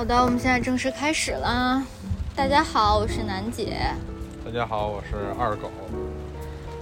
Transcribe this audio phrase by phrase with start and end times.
[0.00, 1.84] 好的，我们现在正式开始了。
[2.34, 3.76] 大家好，我是楠姐。
[4.42, 5.70] 大家好，我是二狗。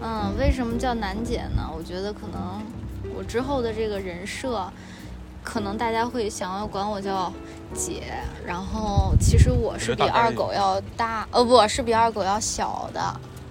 [0.00, 1.68] 嗯，为什么叫楠姐呢？
[1.76, 2.62] 我觉得可能
[3.16, 4.70] 我之后的这个人设，
[5.42, 7.32] 可能大家会想要管我叫
[7.74, 8.04] 姐。
[8.46, 13.00] 然后其实我是比二狗要大，呃，不是比二狗要小的。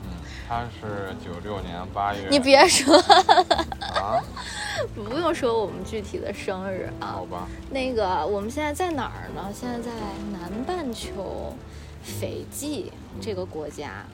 [0.05, 0.15] 嗯，
[0.47, 2.25] 他是九六年八月。
[2.29, 2.97] 你别说。
[2.97, 4.23] 啊？
[4.96, 7.07] 不用说我们具体的生日啊。
[7.07, 7.47] 好吧。
[7.71, 9.50] 那个，我们现在在哪儿呢？
[9.54, 9.92] 现在在
[10.32, 11.54] 南半球，
[12.04, 14.06] 斐济这个国家。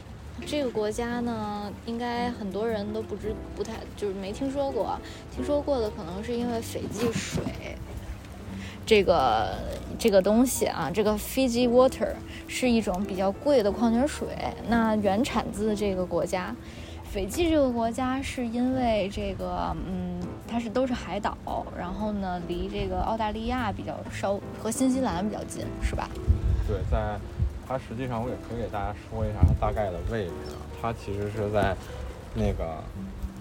[0.45, 4.99] 这个国家呢，应该很多人都不知不太就是没听说过。
[5.33, 7.43] 听说过的可能是因为斐济水
[8.85, 9.55] 这个
[9.97, 12.13] 这个东西啊，这个 Fiji Water
[12.47, 14.27] 是一种比较贵的矿泉水。
[14.67, 16.53] 那原产自这个国家。
[17.05, 20.19] 斐济这个国家是因为这个，嗯，
[20.53, 26.07] 它是都是海岛，然后呢，离这个澳大利亚比较稍和新西兰比较近，是吧？
[26.67, 27.17] 对，在
[27.67, 30.33] 它实际上我也可以给大家说一下它大概的位置，
[30.79, 31.75] 它其实是在
[32.35, 32.77] 那个，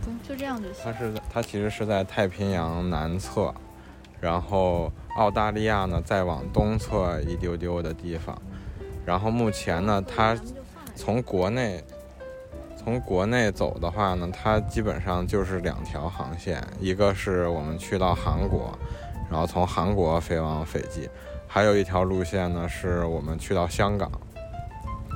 [0.07, 0.83] 嗯，就这样就行。
[0.83, 3.53] 它是它其实是在太平洋南侧，
[4.19, 8.41] 然后澳大利亚呢再往东侧一丢丢的地方，
[9.05, 10.35] 然后目前呢它
[10.95, 11.85] 从国内。
[12.85, 18.77] 从国内走的话呢，它基本上就是两条航线，一个是我们去到韩国，
[19.31, 21.09] 然后从韩国飞往斐济，
[21.47, 24.11] 还有一条路线呢是我们去到香港，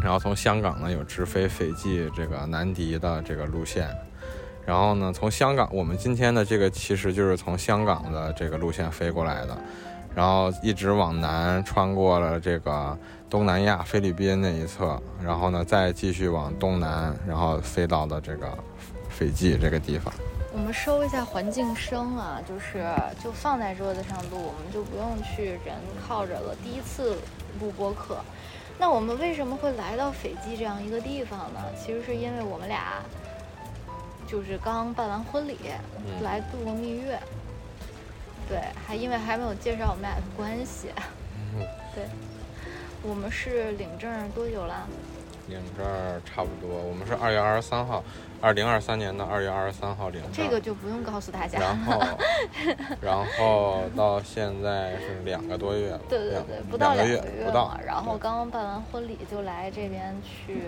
[0.00, 3.88] 然后从香港呢有直飞斐济这个南迪的这个路线，
[4.64, 9.58] 然后呢从香港，我们今天的这个其实就是从香港的这个路线飞过来的，
[10.14, 12.96] 然后一直往南穿过了这个。
[13.28, 18.56] 东南亚菲律宾那一侧，然后呢，再继续往东南，然后飞到了这个
[19.08, 20.14] 斐济这个地方。
[20.52, 22.86] 我们收一下环境声啊，就是
[23.22, 25.74] 就放在桌子上录，我们就不用去人
[26.06, 26.54] 靠着了。
[26.62, 27.16] 第一次
[27.60, 28.18] 录播客，
[28.78, 31.60] 那我们为什么会来到斐济这样一个地方呢？
[31.76, 33.02] 其实是因为我们俩
[34.28, 35.58] 就是刚办完婚礼，
[36.22, 37.18] 来度个蜜月。
[38.48, 40.90] 对，还因为还没有介绍我们俩的关系。
[41.92, 42.04] 对。
[43.08, 44.86] 我们是领证多久了？
[45.48, 45.86] 领证
[46.24, 48.02] 差不多，我们是二月二十三号，
[48.40, 50.32] 二零二三年的二月二十三号领证。
[50.32, 51.60] 这个就不用告诉大家。
[51.60, 52.02] 然后，
[53.00, 56.00] 然后到现在是两个多月了。
[56.08, 57.78] 对对对，不到两个月，不到。
[57.86, 60.62] 然后刚刚办完婚礼就来这边去，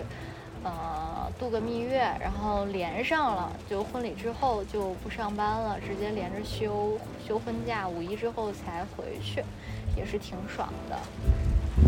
[0.63, 9.43] 呃，度个蜜月，然后连上了，就婚礼之后就不上班了，直接连着休休婚假，五一之后才回去，
[9.97, 10.97] 也是挺爽的。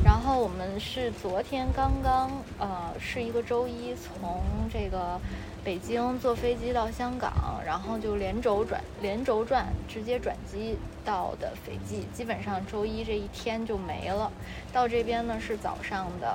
[0.03, 5.19] 然后我们是昨天刚刚，呃，是一个周一，从这个
[5.63, 12.07] 北京坐飞机到香港，然后就连轴转，连轴转，直接转机到的斐济。
[12.13, 14.31] 基本上周一这一天就没了。
[14.71, 16.33] 到这边呢是早上的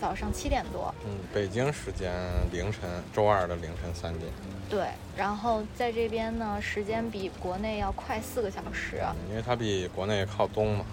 [0.00, 2.12] 早上七点多，嗯，北京时间
[2.52, 4.30] 凌晨，周二的凌晨三点。
[4.68, 10.84] 对，然后在这边呢，时间比国内要快四个小时，因为它比国内靠东嘛。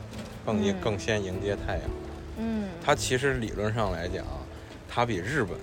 [0.45, 1.81] 更迎更先迎接太阳，
[2.37, 4.23] 嗯，它其实理论上来讲，
[4.87, 5.57] 它比日本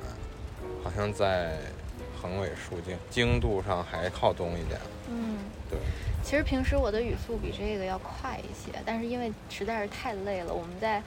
[0.83, 1.57] 好像在
[2.21, 5.39] 横纬竖经经度上还靠东一点，嗯，
[5.71, 5.79] 对。
[6.25, 11.03] 其实平时我的语速比这个要快一些，但是因为实在是太累了，我们在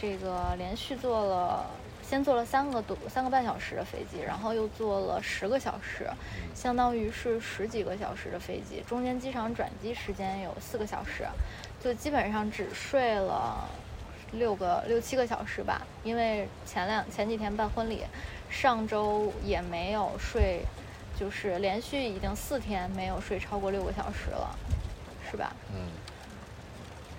[0.00, 1.66] 这个连续坐了，
[2.02, 6.08] 先坐了三个多三个半小时的飞机，然后又坐了十个小时，
[6.54, 11.26] 相当于是十几个小时的飞机，中间机场转机时间有四个小时。
[11.82, 13.66] 就基本上只睡了
[14.32, 18.04] 六个六七个小时吧，因为前两前几天办婚礼，
[18.50, 20.60] 上周也没有睡，
[21.18, 24.54] 就是连续已经四天没有睡超过六个小时了，
[25.30, 25.56] 是吧？
[25.74, 25.88] 嗯。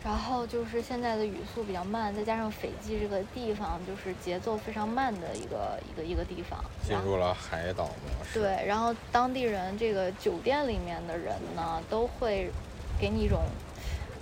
[0.03, 8.39] 然后就是现在的语速比较慢，再加上斐济这个地方就是节奏非常慢的一个一个一个地方，进入了海岛模式。
[8.39, 12.51] 对，然后当地人这个酒店里面的人呢，都会
[12.99, 13.41] 给你一种。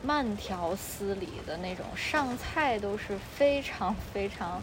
[0.01, 4.61] 慢条斯理的那种上菜都是非常非常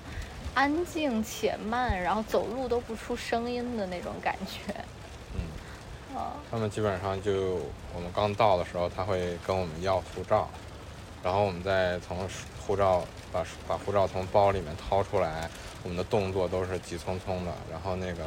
[0.54, 4.74] 安静且慢，然后走路都不出声音的那种感觉。
[5.34, 7.60] 嗯，他们基本上就
[7.94, 10.48] 我们刚到的时候，他会跟我们要护照，
[11.22, 12.26] 然后我们再从
[12.66, 15.50] 护照把把护照从包里面掏出来，
[15.82, 17.52] 我们的动作都是急匆匆的。
[17.70, 18.24] 然后那个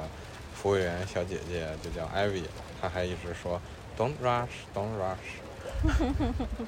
[0.54, 2.44] 服务员小姐姐就叫 Ivy，
[2.80, 3.60] 她还一直说
[3.98, 5.42] Don't rush, Don't rush。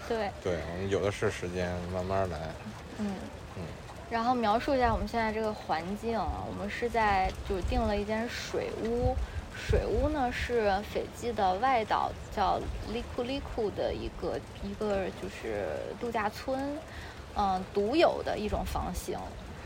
[0.07, 2.37] 对， 对我们有的是时间，慢慢来。
[2.97, 3.15] 嗯
[3.57, 3.63] 嗯。
[4.09, 9.15] 然后描述一下我们现在这个环境，我们是在就订了一间水屋，
[9.55, 12.59] 水屋呢是斐济的外岛叫
[12.91, 15.67] 利库利库的一个一个就是
[15.99, 16.77] 度假村，
[17.35, 19.17] 嗯独有的一种房型。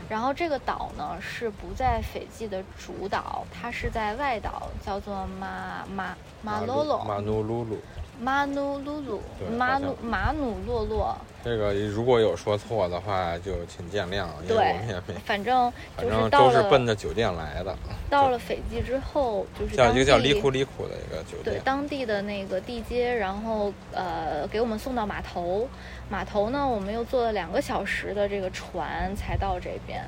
[0.08, 7.78] 然后这个岛呢是不在斐济的主岛，它是在外岛，叫做马马马洛洛马努鲁鲁。
[8.18, 9.20] 马努鲁鲁
[9.56, 17.76] 马努马努洛洛，这个如果有说错的话，就请见谅，因为对我们也没， 反正反就是都是奔着酒店来的，
[18.08, 21.56] 到了斐济之后，就是当叫一个叫地利库里库的一个酒店。
[21.56, 21.60] 对。
[21.62, 25.68] 当地的那个地接，然后呃给我们送到码头，
[26.08, 30.02] 码头呢我们又坐了两个小时的这个船才到这边，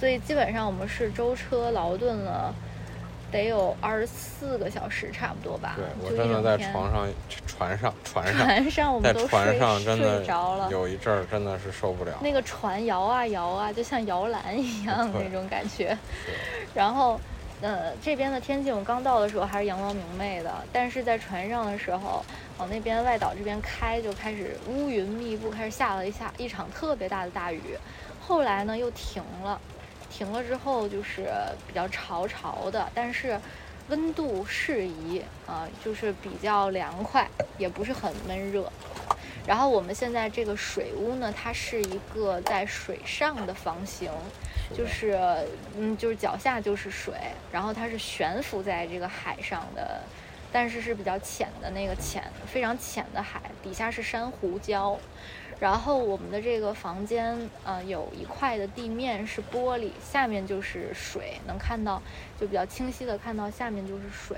[0.00, 2.54] 所以基本上我们是舟车劳顿了，
[3.36, 5.76] 得有二十四个小时差不多吧。
[5.76, 7.06] 对我真的在床上、
[7.46, 10.68] 船上、船上，船上我在们都船睡上真的睡着了。
[10.70, 12.12] 有一阵儿真的是受不了。
[12.20, 15.96] 那个船摇啊摇啊，就像摇篮一样那种感觉。
[16.24, 16.34] 对
[16.74, 17.20] 然后，
[17.62, 22.24] 呃，这边的天气我们刚到的时候还是阳光明媚的，但是在船上的时候，
[22.58, 27.60] 往那边外岛这边开就开始乌云密布，开始下了一下一场特别大的大雨。
[28.20, 29.60] 后来呢又停了，
[30.16, 31.28] 停了之后就是
[31.68, 33.38] 比较潮潮的，但是
[33.90, 37.28] 温度适宜啊、就是比较凉快，
[37.58, 38.72] 也不是很闷热。
[39.46, 44.10] 然后我们现在这个水屋呢，它是一个在水上的房型，
[44.74, 45.20] 就是
[45.76, 47.12] 嗯，就是脚下就是水，
[47.52, 50.00] 然后它是悬浮在这个海上的，
[50.50, 54.96] 但是是比较浅的那个浅，非常浅的海，底下是珊瑚礁。
[55.58, 62.02] 然后我们的这个房间，呃，有一块的地面是玻璃，下面就是水，能看到
[62.38, 64.36] 就比较清晰的看到下面就是水。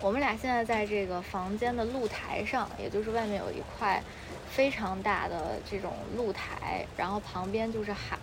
[0.00, 4.02] 我们俩现在在这个房间的露台上，也就是外面有一块
[4.50, 8.18] 非常大的这种露台，然后旁边就是海，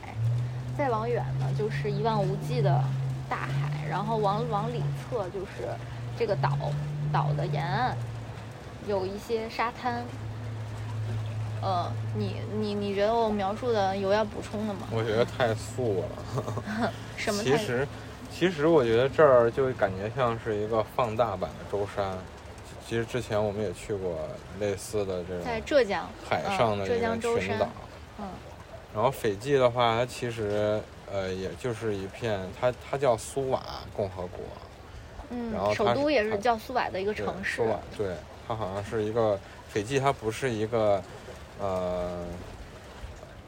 [0.78, 2.80] 再往远呢就是一望无际的
[3.28, 5.68] 大海，然后往往里侧就是
[6.16, 6.56] 这个岛，
[7.12, 7.98] 岛的沿岸
[8.88, 10.06] 有一些沙滩。
[11.62, 14.88] 呃，你你你觉得我描述的有要补充的吗？
[14.92, 16.92] 我觉得太素了。
[17.16, 17.52] 什么太？
[17.52, 17.88] 其实，
[18.34, 22.18] 其实我觉得这儿就感觉像是一个放大版的舟山。
[22.88, 24.18] 其实之前我们也去过
[24.60, 27.68] 类似的这种在浙江，海上的一个江舟山群岛。
[28.20, 28.26] 嗯
[28.94, 30.78] 然后斐济的话，它其实
[31.10, 33.64] 呃也就是一片，它它叫苏瓦
[33.96, 34.42] 共和国，
[35.30, 37.70] 嗯然后嗯，首都也是叫苏瓦的一个城市苏。
[37.70, 38.08] 瓦，对，
[38.46, 41.02] 它好像是一个斐济，它不是一个
[41.62, 42.26] 呃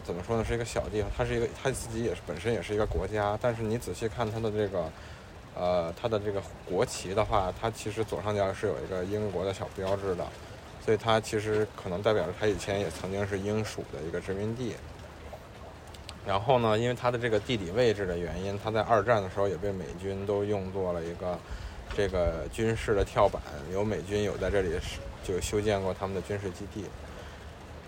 [0.03, 4.91] 怎么说呢，是一个小地方，它是一个它自己也是本身也是一个国家，但是你仔细看它的这个
[5.55, 10.25] 呃它的这个国旗的话，它其实左上角是有一个英国的小标志的，
[10.85, 14.75] 所以它其实可能代表着它以前也曾经是英属的一个殖民地。
[16.25, 21.37] 然后呢，因为它的这个地理位置的原因，它在二战的时候也被美军都用作了一个
[21.95, 24.69] 这个军事的跳板，有美军有在这里
[25.23, 26.85] 就修建过他们的军事基地。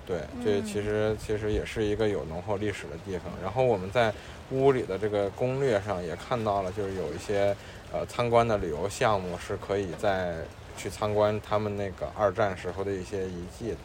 [0.05, 3.31] 对，这嗯其实其实也是一个有浓厚历史的地方。
[3.41, 4.13] 然后我们在
[4.51, 7.55] 屋里的这个攻略上也看到了，就是有一些
[7.91, 10.35] 呃参观的旅游项目是可以在
[10.77, 13.77] 去参观他们那个二战时候的一些遗迹的。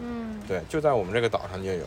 [0.00, 1.84] 嗯，对，就在我们这个岛上就有。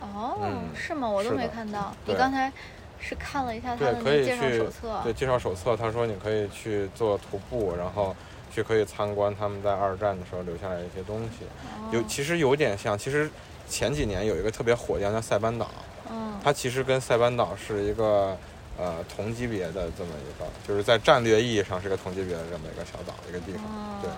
[0.00, 1.08] 哦，嗯是吗？
[1.08, 1.94] 我都没看到。
[2.04, 2.52] 你刚才
[3.00, 5.00] 是看了一下他对的，那个介绍手册。
[5.02, 8.14] 对介绍手册，他说你可以去做徒步，然后
[8.52, 11.44] 去可以参观他们在二战的时候留下来的一些东西。
[11.44, 13.30] 哦有其实有点像，其实
[13.68, 15.70] 前几年有一个特别火的叫塞班岛，
[16.10, 18.36] 嗯它其实跟塞班岛是一个
[18.78, 24.10] 呃同级别的这么一个，就是在战略意义上是个同级别的这么一个小岛一个地方，哦对，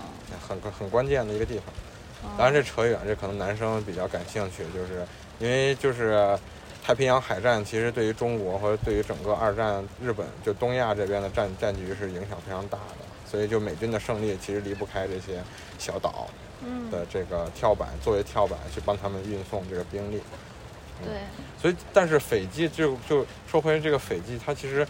[0.46, 1.64] 很很关键的一个地方。
[2.36, 5.06] 当然这扯远，这可能男生比较感兴趣，就是
[5.38, 6.38] 因为就是
[6.84, 15.40] 太平洋海战，其实对于中国和对于整个二战日本就东亚这边的战战局是影响非常大的，所以就美军的胜利其实离不开这些
[15.78, 16.26] 小岛
[16.64, 20.20] 嗯，的这个跳板作为跳板去帮他们运送这个兵力。
[21.02, 21.22] 对，
[21.62, 24.86] 所以，但是斐济就就说回这个斐济，它其实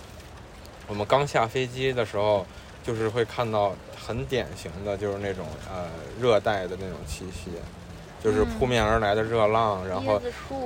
[0.89, 2.45] 我们刚下飞机的时候，
[2.83, 5.87] 就是会看到很典型的就是那种呃
[6.21, 7.53] 热带的那种气息，
[8.23, 10.21] 就是扑面而来的热浪，然后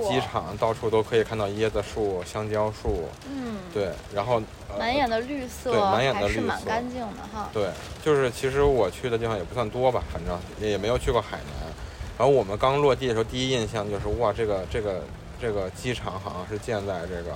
[0.09, 7.49] 机场到处都可以看到椰子树、香蕉树，嗯，对，然后、呃、满眼的绿色，对满眼的还是绿色蛮干净的哈。
[7.53, 7.71] 对，
[8.05, 11.73] 就是其实我去的地方也不算多吧，反正也也没有去过海南。
[12.19, 15.03] 然后我们刚落地的时候，第一印象就是哇，这个这个
[15.41, 17.35] 这个机场好像是建在这个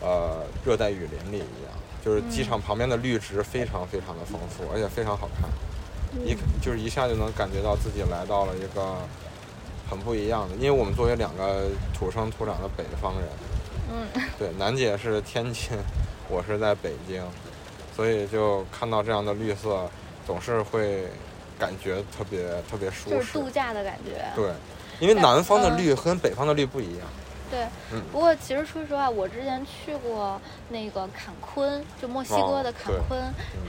[0.00, 1.72] 呃热带雨林里一样，
[2.04, 5.48] 就是机场旁边的绿植非常非常的丰富，而且非常好看，
[6.24, 8.96] 一就是一下就能感觉到自己来到了一个
[9.90, 13.28] 很不一样的，因为我们作为两个土生土长的北方人，
[13.92, 15.76] 嗯，对，楠姐是天津，
[16.28, 17.20] 我是在北京，
[17.96, 19.90] 所以就看到这样的绿色，
[20.24, 21.08] 总是会
[21.58, 23.50] 感觉特别特别舒适就是度。
[23.50, 24.24] 假的感觉。
[24.36, 24.52] 对，
[25.00, 27.08] 因为南方的绿跟北方的绿不一样。
[27.50, 33.20] 对，嗯不过其实说实话，我之前去过那个坎昆，就墨西哥的坎昆，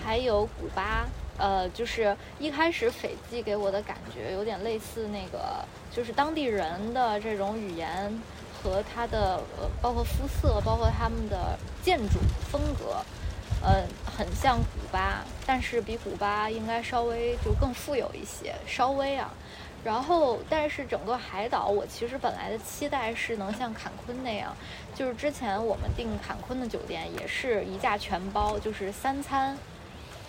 [0.05, 1.07] 还有古巴。
[1.37, 8.11] 呃，就是一开始斐济给我的感觉有点类似那个，就是当地人的这种语言
[8.53, 12.19] 和他的呃，包括肤色，包括他们的建筑
[12.49, 13.03] 风格，
[13.61, 19.29] 呃，很像古巴，但是比古巴应该稍微就更富有一些，稍微啊。
[19.83, 24.55] 然后，但是整个海岛，我其实本来的期待是能像坎昆那样，
[24.93, 29.57] 就是之前我们订坎昆的酒店也是一价全包，就是三餐、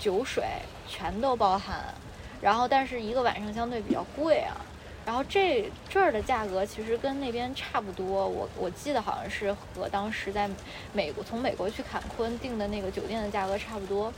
[0.00, 0.42] 酒水
[0.88, 1.95] 全都包含。
[2.40, 4.57] 然后，但是一个晚上相对比较贵啊。
[5.04, 10.49] 然后这这儿的价格其实跟那边差不多，我我记得好像是和当时在
[10.92, 14.12] 美国从美国去坎昆订的那个酒店的价格差不多。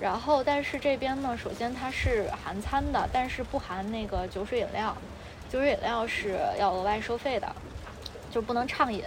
[0.00, 4.96] 然后，但是这边呢，首先它是含餐的，但是不含那个酒水饮料，
[5.48, 7.54] 酒水饮料是要额外收费的，
[8.30, 9.04] 就不能畅饮。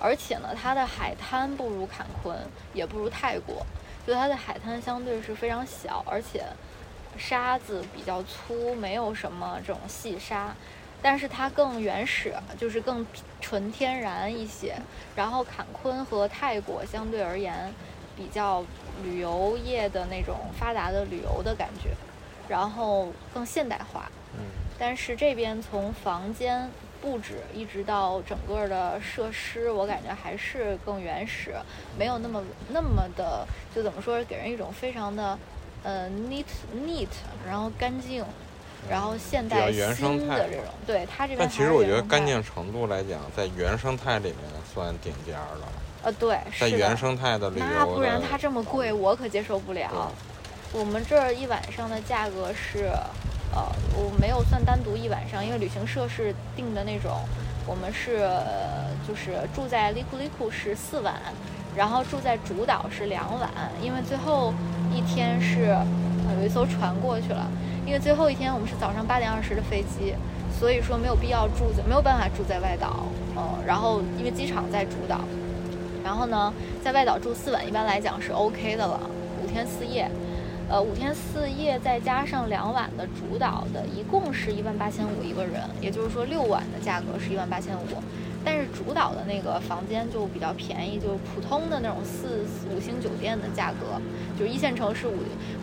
[0.00, 2.38] 而且呢，它的海滩不如坎昆，
[2.72, 3.66] 也不如泰国，
[4.06, 6.44] 就它的海滩相对是非常小，而且
[7.18, 10.54] 沙子比较粗，没有什么这种细沙，
[11.02, 13.06] 但是它更原始，就是更
[13.40, 14.74] 纯天然一些。
[15.14, 17.72] 然后坎昆和泰国相对而言，
[18.16, 18.64] 比较
[19.02, 21.90] 旅游业的那种发达的旅游的感觉，
[22.48, 24.10] 然后更现代化。
[24.34, 24.40] 嗯，
[24.78, 26.68] 但是这边从房间
[27.00, 31.54] 布置一直到整个的设施，我感觉还是更原始，
[31.98, 35.38] 没有那么那么的，就怎么说，给人一种非常的
[35.84, 36.44] 呃 neat
[36.84, 37.08] neat，
[37.46, 38.24] 然后干净，
[38.90, 40.64] 然后现代新的这种。
[40.84, 41.48] 对它这边但。
[41.48, 44.38] 其实我觉得干净程度来讲，在原生态里面
[44.74, 45.68] 算顶尖儿了。
[46.02, 50.12] 呃，对，在是原生态的旅游的，那不然它这么贵，我可接受不了。
[50.72, 52.88] 我们这儿一晚上的价格是，
[53.54, 53.62] 呃，
[53.94, 57.20] 我没有算单独一晚上，因为旅行社是定的那种，
[57.66, 61.14] 我们是呃就是住在利库利库是四晚，
[61.76, 63.50] 然后住在主岛是两晚，
[63.82, 64.52] 因为最后
[64.94, 65.76] 一天是
[66.38, 67.50] 有一艘船过去了，
[67.86, 70.14] 因为最后一天我们是早上八点二十的飞机，
[70.58, 75.20] 所以说没有必要住在没有办法住在外岛，嗯、然后因为机场在主岛。
[76.04, 76.52] 然后呢，
[76.82, 79.00] 在外岛住四晚，一般来讲是 OK 的了，
[79.42, 80.06] 五天四夜，
[80.68, 87.86] 呃，五天四夜再加上两晚的主岛的，一共是一万八千五一个人，也就是说六晚的价格是一万八千五，
[88.44, 94.00] 但是主导的那个房间就比较便宜，就是普通的那种四五星酒店的价格，
[94.38, 95.12] 就是一线城市五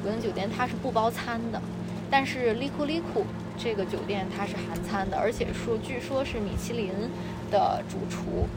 [0.03, 1.61] 五星酒店它是不包餐的，
[2.09, 3.25] 但是利库利库
[3.57, 6.91] 这个酒店它是含餐的，而且说据说是米其林
[7.51, 8.47] 的主厨。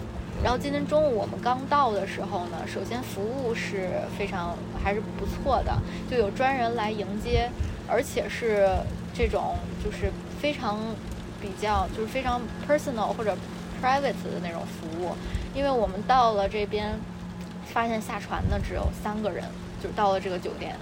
[0.42, 3.88] 然后今天中午我们刚到的时候呢，首先服务是
[4.18, 5.72] 非常还是不错的，
[6.10, 7.48] 就有专人来迎接，
[7.86, 8.68] 而且是
[9.14, 10.80] 这种就是非常
[11.40, 13.36] 比较就是非常 personal 或者
[13.84, 15.12] private 的那种服务。
[15.54, 16.98] 因为我们到了这边，
[17.72, 19.44] 发现下船的只有三个人，
[19.82, 20.74] 就到了这个酒店，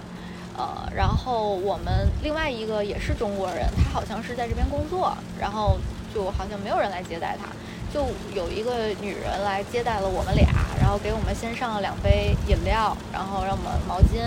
[0.57, 5.77] 呃，然后我们另外一个也是中国人，他好像是在这边工作，然后
[6.15, 7.49] 就好像没有人来接待他。
[7.93, 10.47] 就有一个女人来接待了我们俩，
[10.81, 14.17] 然后给我们先上了两杯饮料，然后让我们毛巾，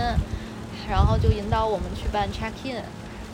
[0.89, 2.81] 然后就引导我们去办 check in，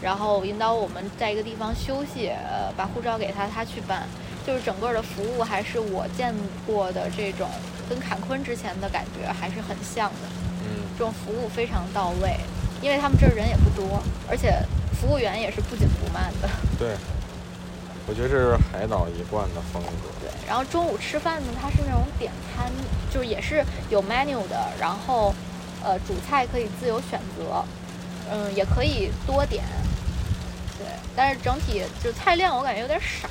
[0.01, 2.33] 然后引导我们在一个地方休息，
[2.75, 4.09] 把护照给他，他去办。
[4.47, 6.35] 就是整个的服务还是我见
[6.67, 7.49] 过的这种，
[7.89, 10.29] 跟坎昆之前的感觉还是很像的。
[10.65, 12.37] 嗯，这种服务非常到位，
[12.81, 14.59] 因为他们这儿人也不多，而且
[15.01, 16.49] 服务员也是不紧不慢的。
[16.79, 16.97] 对，
[18.07, 20.09] 我觉得这是海岛一贯的风格。
[20.21, 22.71] 对，然后中午吃饭呢，它是那种点餐，
[23.13, 25.35] 就是也是有 menu 的，然后
[25.83, 27.65] 呃主菜可以自由选择，
[28.31, 29.65] 嗯，也可以多点，
[30.79, 33.29] 对，但是整体就菜量我感觉有点少，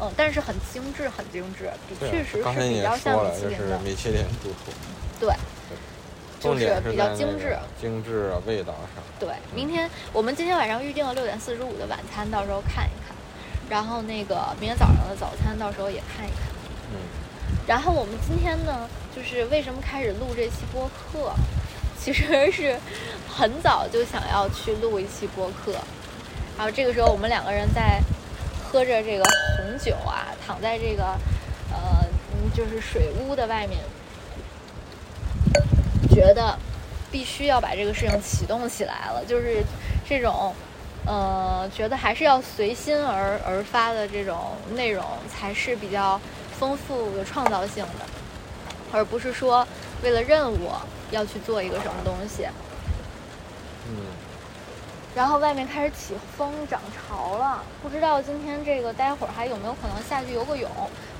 [0.00, 1.70] 嗯，但是很精致，很精致，
[2.00, 4.72] 确实是比较像米其林的，是米其林主厨，
[5.20, 5.34] 对，
[6.40, 7.56] 就是比较精致。
[7.80, 9.02] 精致啊，味道上。
[9.20, 13.14] 对，明天我们今天晚上预定了六点四十五的晚餐，到时候看一看。
[13.70, 16.48] 然后那个明天早上的早餐，到时候也看一看。
[16.92, 16.98] 嗯，
[17.66, 21.32] 然后我们今天呢，就是为什么开始录这期播客，
[21.98, 22.76] 其实是
[23.28, 25.72] 很早就想要去录一期播客。
[26.58, 28.00] 然后这个时候，我们两个人在
[28.74, 29.24] 喝着这个
[29.56, 31.04] 红酒啊，躺在这个
[31.70, 32.04] 呃，
[32.52, 33.78] 就是水屋的外面，
[36.10, 36.58] 觉得
[37.08, 39.62] 必须要把这个事情启动起来了，就是
[40.04, 40.52] 这种。
[41.06, 46.18] 呃，觉得还是要随心而而发的这种内容才是比较
[46.58, 48.06] 丰富、有创造性的，
[48.90, 49.68] 而不是说
[50.02, 50.70] 为了任务
[51.10, 52.48] 要去做一个什么东西。
[53.86, 53.96] 嗯，
[55.14, 60.68] 然后外面开始起风涨潮了，不知道今天这个待会儿还有没有可能下去游个泳。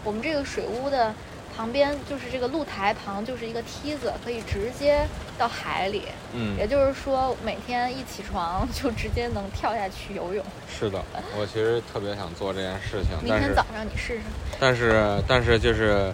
[0.02, 1.14] 我们这个水屋的
[1.56, 5.06] 旁边就是这个露台旁就是一个梯子，可以直接
[5.38, 6.02] 到海里。
[6.32, 10.44] 嗯，也就是说，每天一起床就直接能跳下去游泳。
[10.68, 11.00] 是的，
[11.38, 14.22] 我其实特别想做这件事情，明天早上你试试。
[14.58, 16.12] 但是但是就是，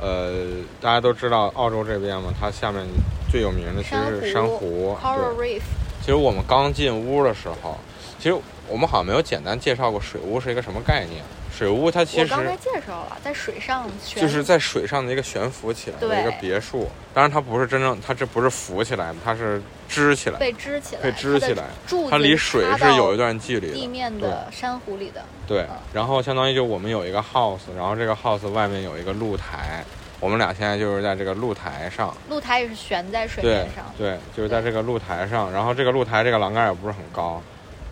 [0.00, 0.46] 呃，
[0.80, 2.86] 大家都知道澳洲这边嘛，它下面
[3.28, 4.96] 最有名的其实是珊瑚。
[5.02, 5.62] Coral Reef。
[6.06, 7.76] 其实我们刚进屋的时候，
[8.16, 8.36] 其实
[8.68, 11.20] 我们好像没有简单介绍过水屋是一个什么概念。
[11.52, 16.88] 水屋它其实我刚才介绍了，在水上就是在水上的一个悬浮起来的一个别墅。
[17.12, 21.64] 当然它不是真正，它这不是浮起来的，它是支起来，被支起来，被支起来。
[22.08, 25.24] 它离水是有一段距离的，地面的珊瑚里的。
[25.44, 29.84] 对，然后相当于就我们有一个 house，然后这个 house 外面有一个露台。
[30.18, 35.52] 我们俩现在就是在这个露台上，露台也是悬在水面上，对，就是在这个露台上。
[35.52, 37.42] 然后这个露台这个栏杆也不是很高，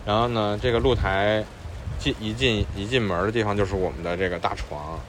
[0.05, 1.43] 然后呢，这个露台
[1.99, 4.99] 进一进一进门的地方就是我们的这个大床，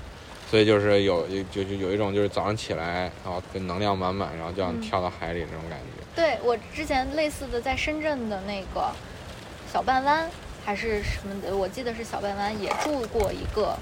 [0.51, 6.05] 所以就是有就就有一种就是早上起来然后能量满满，然后就想跳到海里那种感觉。
[6.15, 8.91] 对我之前类似的在深圳的那个
[9.73, 10.31] 小半湾
[10.67, 13.79] 还是什么的，我记得是小半湾也住过一个。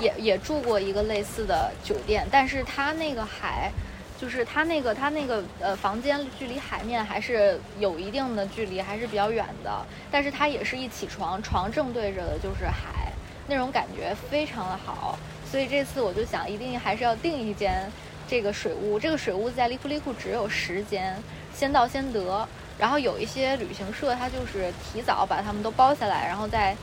[0.00, 3.70] 也也住过一个类似的酒店，但是它那个海，
[4.18, 9.84] 就是它那个它那个呃房间距离海面还是有一定的距离，还是比较远的。
[10.10, 13.12] 但是它也是一起床，床正对着的就是海，
[13.46, 15.18] 那种感觉非常的好。
[15.50, 17.86] 所以这次我就想，一定还是要订一间
[18.26, 18.98] 这个水屋。
[18.98, 21.14] 这个水屋在利库利库只有十间，
[21.54, 22.46] 先到先得。
[22.78, 26.76] 然后有一些旅行社，他就是提早把他们都包下来，然后再。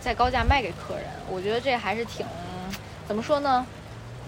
[0.00, 2.26] 再高价卖给客人，我觉得这还是挺，
[3.08, 3.66] 怎么说呢？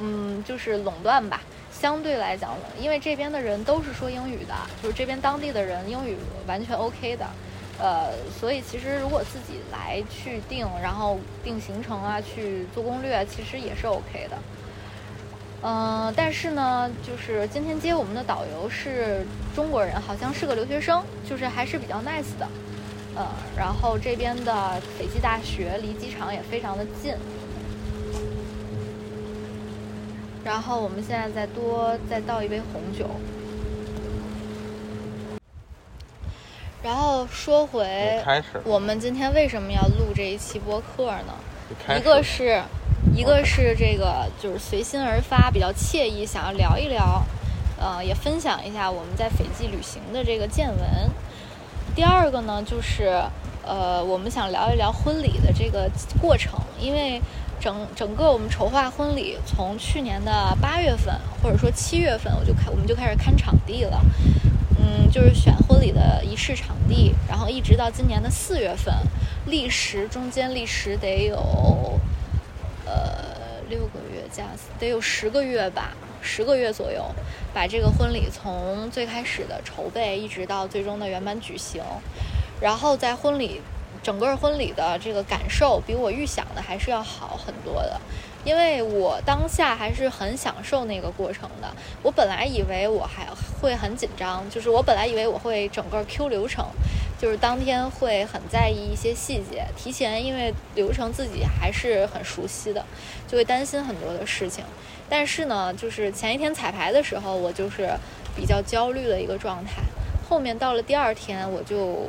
[0.01, 1.43] 嗯，就是垄断吧。
[1.71, 6.17] 相对来讲，因为这边的人都是说英语的，就是这边当地的人英语
[6.47, 7.27] 完全 OK 的，
[7.79, 8.09] 呃，
[8.41, 14.39] 所以其实如果自己来去定，然后定行程啊，去做攻略，其实也是 OK 的。
[15.69, 22.47] 嗯，但是呢，就是今天接我们的导游是中国人，好像是个留学生，就是还是比较 nice 的。
[23.17, 23.27] 呃，
[23.57, 27.15] 然后这边的斐济大学离机场也非常的近。
[30.45, 33.11] 然后我们现在再多再倒一杯红酒。
[36.81, 38.23] 然后说回，
[38.63, 41.35] 我们今天为什么要录这一期播客呢？
[41.99, 42.63] 一个是，
[43.17, 47.25] 一个是这个就是随心而发，比较惬意，想要聊一聊，
[47.81, 51.11] 呃，也分享一下我们在斐济旅行的这个见闻。
[51.95, 53.23] 第二个呢，就是，
[53.65, 57.19] 呃，我们想聊一聊婚礼的这个过程，因为
[57.59, 63.99] 整整个我们筹划婚礼，从去年的八月份或者说七月份，我就开我们就开始看场地了，
[64.79, 68.95] 嗯，就是选婚礼的仪式场地，然后一直到今年的四月份，
[69.47, 71.99] 历时中间历时得有，
[72.87, 74.45] 呃，六个月加
[74.79, 75.93] 得有十个月吧。
[76.23, 77.05] 十个月左右，
[77.55, 81.81] 把这个婚礼从最开始的筹备，一直到最终的圆满举行。
[82.61, 83.61] 然后在婚礼，
[84.03, 88.01] 整个婚礼的这个感受，比我预想的还是要好很多的。
[88.47, 91.69] 因为我当下还是很享受那个过程的。
[92.01, 93.27] 我本来以为我还
[93.61, 96.65] 会很紧张，就是我本来以为我会整个 Q 流程，
[97.19, 102.87] 就是当天会很在意一些细节，提前因为流程自己还是很熟悉的，
[103.27, 104.65] 就会担心很多的事情。
[105.09, 107.91] 但是呢，就是前一天彩排的时候，我就是
[108.37, 109.83] 比较焦虑的一个状态。
[110.29, 112.09] 后面到了第二天，我就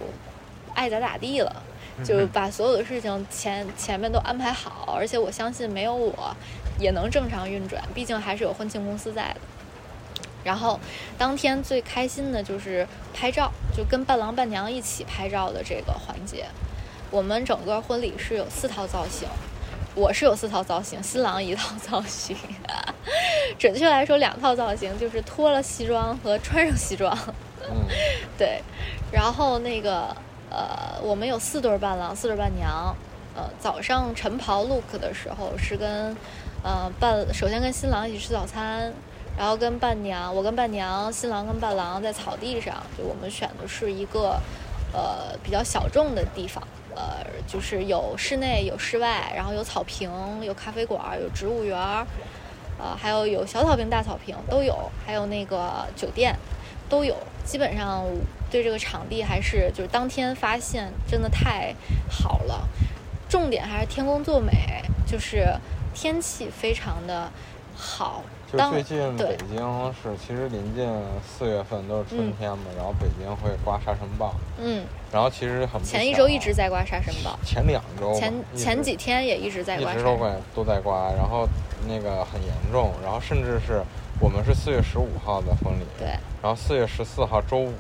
[0.76, 1.64] 爱咋咋地了，
[2.04, 6.36] 就把所有的事情前前面都安排好，而且我相信没有我
[6.80, 9.40] 也能正常运转，毕竟还是有婚庆公司在的。
[10.44, 10.80] 然后
[11.18, 16.46] 当天最开心的就是拍照，就跟伴郎伴娘一起拍照的这个环节。
[17.12, 19.28] 我们整个婚礼是有四套造型。
[19.96, 22.38] 我是有四套造型，新郎一套造型，
[23.58, 27.18] 准确来说两套造型，就是脱了西装和穿上西装。
[27.68, 27.76] 嗯，
[28.38, 28.62] 对。
[29.12, 30.16] 然后那个
[30.50, 32.96] 呃，我们有四对伴郎，四对伴娘。
[33.36, 36.16] 呃，早上晨袍 look 的时候是跟
[36.64, 38.92] 呃伴，首先跟新郎一起吃早餐，
[39.38, 44.42] 然后跟伴娘，我跟伴娘，新郎跟伴郎在草地上，就我们选的是一个
[44.92, 46.64] 呃比较小众的地方。
[46.96, 50.10] 呃，就是有室内有室外，然后有草坪，
[50.44, 51.78] 有咖啡馆，有植物园，
[52.80, 56.36] 呃，还有有小草坪、大草坪都有，还有那个酒店
[56.90, 57.16] 都有。
[57.46, 58.04] 基本上
[58.50, 61.74] 对这个场地还是就是当天发现真的太
[62.10, 62.68] 好了，
[63.30, 65.48] 重点还是天公作美，就是
[65.94, 67.30] 天气非常的
[67.76, 68.58] 好，就。
[68.72, 70.88] 最近北京是，其实临近
[71.22, 80.12] 四月份都是春天嘛，然后北京会刮沙尘暴，嗯，然后其实很前一周一直在刮沙尘暴，前两周前前几天也一直在刮沙尘暴。
[80.12, 81.48] 直都在都在刮，然后
[81.88, 83.84] 那个很严重，然后甚至是
[84.20, 86.08] 我们是四月十五号的婚礼，对，
[86.42, 87.74] 然后四月十四号周五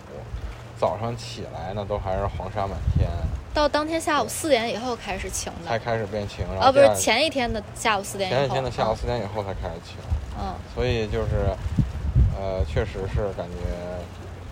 [0.79, 3.09] 早上起来呢，都还是黄沙满天，
[3.53, 9.97] 到当天下午四点以后开始晴的，才开始变晴，然啊，不是前一天的下午四点以后，前一天的下午嗯四点以后才开始晴，
[10.39, 11.49] 嗯，所以就是，
[12.39, 13.57] 呃，确实是感觉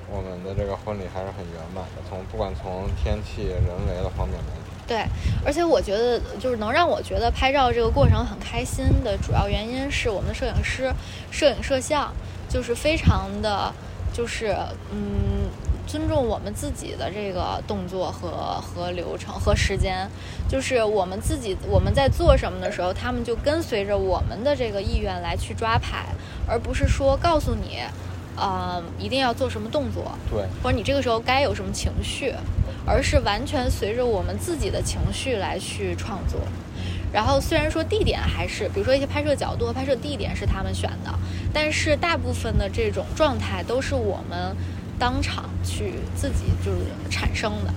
[0.10, 4.76] 我们的这个婚礼还是很圆满的，从不管从天气、人为的方面来讲。
[4.88, 5.04] 对，
[5.44, 10.94] 而且我觉得就是能让我觉得拍照这个过程很开心的主要原因是我们的摄影师
[11.32, 12.14] 摄影摄像
[12.48, 13.74] 就是非常的，
[14.16, 14.56] 就是
[14.92, 15.50] 嗯。
[15.88, 20.10] 尊重我们自己的这个动作和和流程和时间，
[20.50, 26.08] 就是我们自己我们在做什么的时候，他们就跟随着我们的这个意愿来去抓拍，
[26.48, 27.82] 而不是说告诉你，
[28.36, 32.34] 呃，一定要做什么动作，对，或者你这个时候该有什么情绪，
[32.84, 36.40] 而是完全随着我们自己的情绪来去创作。
[37.16, 41.18] 然后虽然说地点还是，比如说一些拍摄角度和拍摄地点是他们选的，
[41.54, 44.54] 但是大部分的这种状态都是我们
[45.00, 47.74] 当场去自己就是产生的。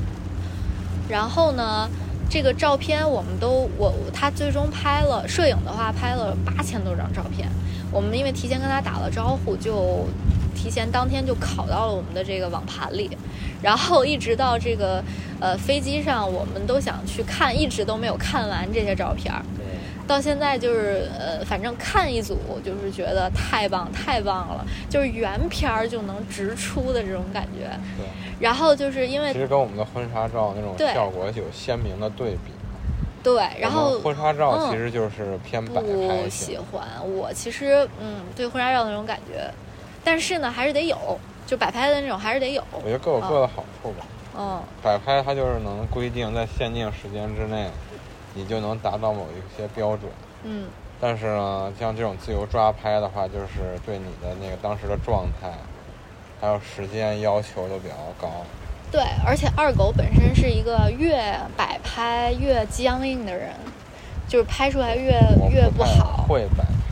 [1.08, 1.88] 然后呢，
[2.28, 7.48] 这个照片我们都我他最终拍了摄影的话拍了八千多张照片，
[7.92, 10.04] 我们因为提前跟他打了招呼，就
[10.54, 13.10] 提前当天就拷到了我们的这个网盘里，
[13.62, 15.02] 然后一直到这个
[15.40, 19.42] 呃飞机上，我们都想去看，一直都没有看完这些照片儿。
[19.56, 19.64] 对，
[20.06, 27.70] 到现在就是呃，反正看一组就是觉得太棒太棒了，就是原片儿就能直出的这种感觉。
[27.96, 28.06] 对。
[28.40, 32.52] 然后就是因为其实跟我们的婚纱照那种效果有鲜明的对比。
[33.20, 39.52] 对，然后婚纱照嗯其实就是偏摆不拍喜，欢我其实嗯对婚纱照那种感觉，
[40.08, 40.96] 但是呢还是得有，
[41.46, 42.64] 就摆拍的那种还是得有。
[42.72, 44.06] 我觉得各有各的好处吧。
[44.38, 47.68] 嗯，摆拍它就是能规定在限定时间之内，
[48.32, 50.10] 你就能达到某一些标准。
[50.44, 50.66] 嗯
[50.98, 55.52] 但是呢，像这种自由抓拍的话，就是对你的那个当时的状态，
[56.40, 58.30] 还有时间要求都比较高。
[58.90, 63.50] 对，而且二狗本身是一个越摆拍越僵硬的人，
[64.26, 65.10] 就是拍出来越
[65.50, 66.24] 越不好。
[66.26, 66.87] 会摆拍，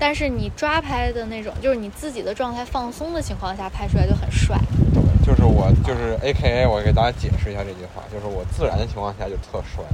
[0.00, 4.58] 但是你抓拍的那种，就是你自己的状态放松的情况下拍出来就很帅。
[4.94, 9.84] 对，就是我就是 A K A，我给大家解释一下这句话，就是我自然的情况下就特帅，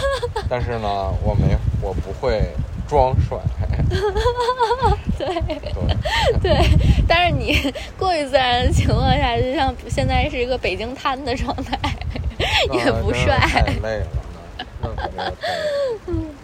[0.48, 2.42] 但是呢，我没我不会
[2.86, 3.38] 装帅。
[5.16, 5.72] 对对，
[6.42, 6.68] 对，
[7.06, 11.78] 但是你过于自然的情况下，就像现在是一个北京瘫的状态，
[12.72, 13.38] 也不帅。
[13.38, 14.06] 太累了，
[14.82, 16.34] 那那可真是太累了。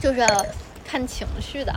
[0.00, 0.26] 就是
[0.84, 1.72] 看情绪的。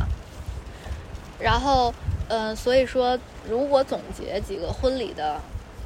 [1.39, 1.93] 然后，
[2.27, 3.17] 嗯、所以说，
[3.49, 5.39] 如果总结几个婚礼的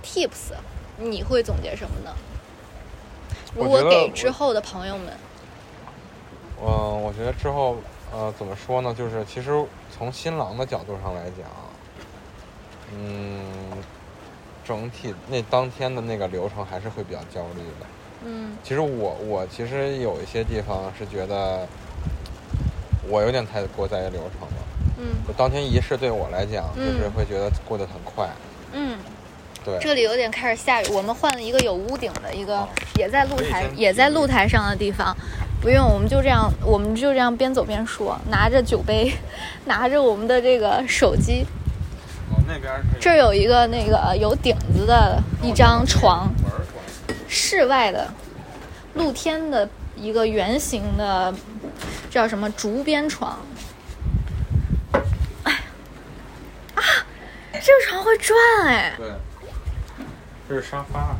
[0.03, 0.53] tips，
[0.97, 2.13] 你会总结什么呢？
[3.55, 5.13] 如果给之后的朋友们，
[6.61, 7.77] 嗯，我觉得之后，
[8.11, 8.93] 呃，怎么说呢？
[8.93, 11.47] 就是其实从新郎的角度上来讲，
[12.93, 13.41] 嗯，
[14.65, 17.85] 整体那当天的那个流程还是会比较焦虑的。
[18.25, 21.65] 嗯其实我我其实有一些地方是觉得
[23.07, 24.63] 我有点太过在意流程了。
[24.97, 25.05] 嗯。
[25.27, 28.27] 就当天仪式对我来讲，就是嗯会觉得过得很快。
[28.73, 28.97] 嗯，
[29.63, 35.15] 对，这里有点开始下雨，我们换了一个有屋顶的一个哦，也在露台也在露台上的地方。
[35.61, 39.11] 不用，我们就这样，我们就这样边走边说，拿着酒杯，
[39.65, 41.43] 拿着我们的这个手机，
[42.29, 46.29] 哦，那边是这儿有一个那个有顶子的一张床，
[47.27, 48.07] 室外的
[48.93, 51.37] 露天的一个圆形的，这
[52.15, 53.37] 叫什么竹编床。
[55.43, 55.57] 哎呀
[56.75, 56.81] 啊，
[57.51, 58.33] 这个床会转
[58.67, 58.93] 哎！
[58.97, 59.11] 对，
[60.47, 61.17] 这是沙发。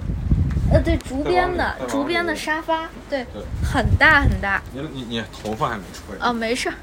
[0.72, 6.18] 呃，对，竹编的竹编的沙发，对，对，很大很大你你你头发还没吹。
[6.18, 6.76] 啊，没事儿。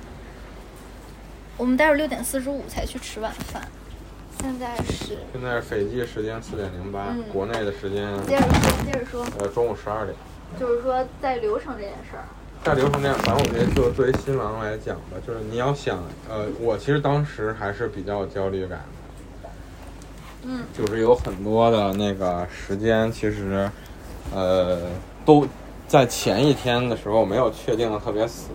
[1.56, 3.66] 我们待会儿六点四十五才去吃晚饭，
[4.42, 10.14] 现在是现在是斐济时间四点零八嗯，国内的时间接着说，接着说，呃中午十二点。
[10.60, 12.28] 就是说在流程这件事儿，
[12.64, 15.98] 在流程这样，反正我觉得就作为新郎来讲吧，就是你要想，
[16.30, 18.78] 呃，我其实当时还是比较有焦虑感
[19.42, 19.48] 的，
[20.44, 20.60] 嗯。
[20.72, 23.68] 就是有很多的那个时间，其实，
[24.32, 24.78] 呃，
[25.24, 25.44] 都
[25.88, 28.50] 在前一天的时候没有确定的特别死，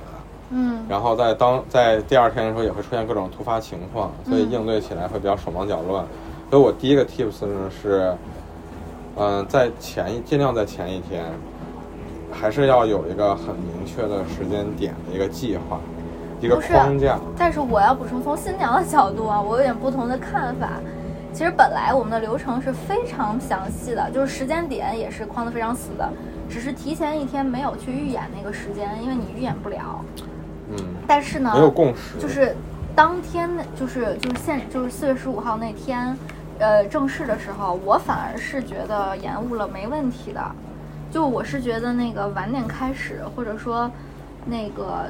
[0.52, 0.86] 嗯。
[0.88, 6.06] 然后在当在第二天的时候也会出现各种突发情况，所以嗯应对起来会比较手忙脚乱。
[6.50, 8.16] 所以我第一个 tips 呢是，
[9.18, 11.26] 嗯、在前一尽量在前一天，
[12.40, 15.80] 还是要有一个很明确的时间点的一个计划。
[16.40, 17.18] 一个框架。
[17.36, 20.70] 但是我要补充，从新娘的角度啊，我有点不同的看法。
[21.34, 26.08] 其实本来我们的流程是非常详细的，就是时间点也是框得非常死的，
[26.48, 30.06] 只是提前一天没有去预演那个时间，因为你预演不了。
[30.70, 32.20] 嗯，但是呢，没有共识。
[32.20, 32.56] 就是
[32.96, 36.16] 当天就是就是现就是四月十五号那天，
[36.60, 40.42] 呃，正式的时候，我反而是觉得延误了没问题的。
[41.18, 43.90] 就我是觉得那个晚点开始，或者说
[44.46, 45.06] 那个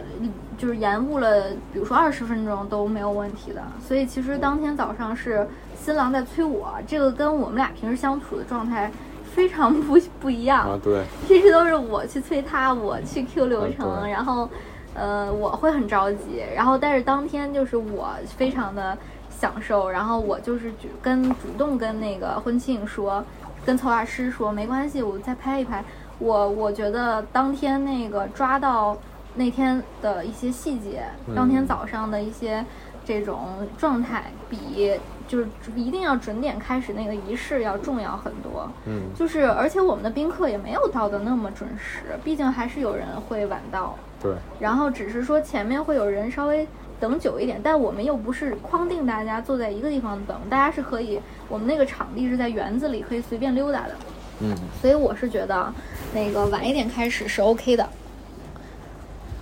[0.57, 3.61] 就是延误了，比如说二十分钟都没有问题的。
[3.85, 8.89] 所以其实当天早上是新郎在催我，这个跟我们俩平时相处的状态
[9.25, 10.61] 非常不不一样。
[10.69, 14.49] 啊，对，平时都是我去催他，我去 Q 流程，然后，
[14.93, 18.97] 呃，我会很着急，然后但是当天就是我非常的
[19.29, 23.21] 享受，然后我就是主跟主动跟那个婚庆说，
[23.65, 25.83] 跟策划师说没关系，我再拍一拍。
[26.19, 28.97] 我我觉得当天那个抓到
[29.35, 32.65] 那天的一些细节，嗯当天早上的一些
[33.05, 38.69] 这种状态，比就是一定要准点开始那个仪式要重要很多。
[38.85, 46.65] 嗯，就是，而且我们的宾客也没有到的那么准时，毕竟还是有人会晚到，对，然后只是说前面会有人稍微
[46.99, 53.95] 等久一点，但我们又不是框定大家坐在一个地方等，大家是可以，我们那个场地是在园子里可以随便溜达的，
[54.39, 55.73] 嗯，所以我是觉得
[56.17, 57.87] 那个晚一点开始是 OK 的。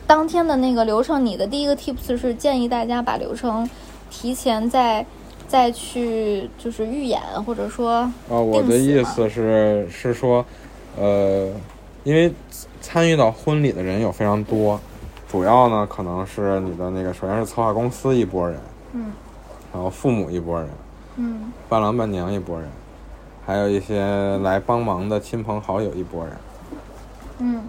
[0.05, 3.67] 当天的那个流程，你的第一个 tips 是建议大家把流程
[4.11, 5.05] 提前再
[5.47, 10.45] 再去就是预演，或者说啊，我的意思是是说，
[10.97, 11.49] 呃，
[12.03, 12.29] 因为
[12.81, 14.77] 参与到婚礼的人有非常多，
[15.31, 18.59] 主要呢可能是你的那个，首先是策划公司一拨人，
[18.91, 19.13] 嗯
[19.73, 20.69] 然后父母一拨人，
[21.15, 22.69] 嗯伴郎伴娘一拨人，
[23.45, 24.05] 还有一些
[24.39, 26.33] 来帮忙的亲朋好友一拨人。
[27.39, 27.63] 嗯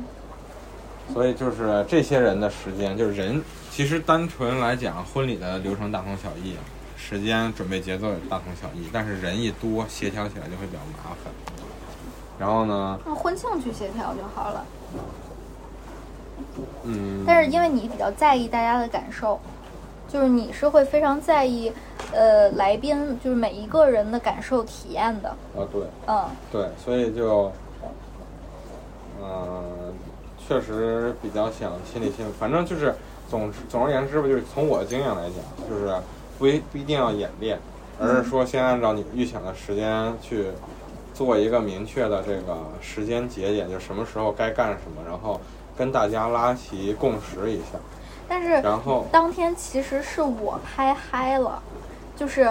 [1.12, 6.56] 所以就是这些人的时间，就是人，其实单纯来讲，婚礼的流程大同小异，
[6.96, 11.32] 时间准备节奏也大同小异，但是人一多，协调起来就会比较麻烦。
[12.38, 14.64] 然后呢，那婚庆去协调就好了。
[16.84, 19.40] 嗯，但是因为你比较在意大家的感受，
[20.08, 21.72] 就是你是会非常在意，
[22.12, 25.28] 呃，来宾就是每一个人的感受体验的。
[25.28, 27.50] 啊对嗯对，所以就，
[29.22, 29.92] 嗯、
[30.38, 32.94] 确实比较想亲力亲为，反正就是
[33.28, 35.94] 总之总而言之吧，就是从我的经验来讲，就是
[36.38, 37.58] 不一不一定要演练，
[38.00, 40.46] 而是说先按照你预想的时间去
[41.14, 45.40] 做一个明确的这个时间节点，就什么时候该干什么，然后
[45.76, 47.78] 跟大家拉齐共识一下，
[48.28, 51.62] 但是然后当天其实是我拍嗨了，
[52.14, 52.48] 就是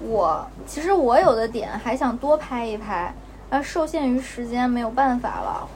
[0.00, 3.14] 我其实我有的点还想多拍一拍，
[3.50, 5.68] 呃，受限于时间没有办法了。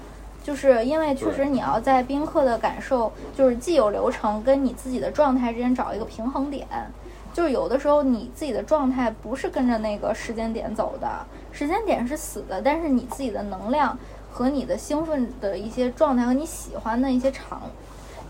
[0.51, 6.67] 就是因为确实你要在宾客的感受，就是既有流程跟你自己的状态之间找一个平衡点。
[7.33, 13.97] 就是有的时候你自己的状态不是跟着那个时间点走的，时间点是死的，但是你自己的能量
[14.33, 17.63] 和你的兴奋的一些状态和你喜欢的一些场，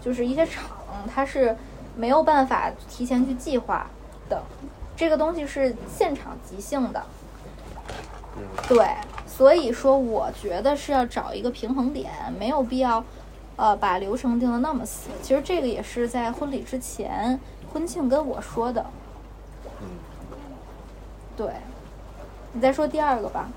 [0.02, 0.64] 就是一些场，
[1.10, 1.56] 它是
[1.96, 3.86] 没有办法提前去计划
[4.28, 4.42] 的，
[4.94, 7.02] 这个东西是现场即兴的。
[8.36, 8.86] 嗯对，
[9.40, 13.02] 所以说我觉得是要找一个平衡点，没有必要，
[13.56, 15.08] 呃，把流程定的那么死。
[15.22, 17.40] 其实这个也是在婚礼之前，
[17.72, 18.84] 婚庆跟我说的。
[19.80, 19.86] 嗯
[21.38, 21.52] 对，
[22.52, 23.48] 你再说第二个吧。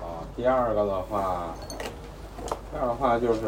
[0.00, 1.54] 啊，第二个的话，
[2.72, 3.42] 第二个的话就是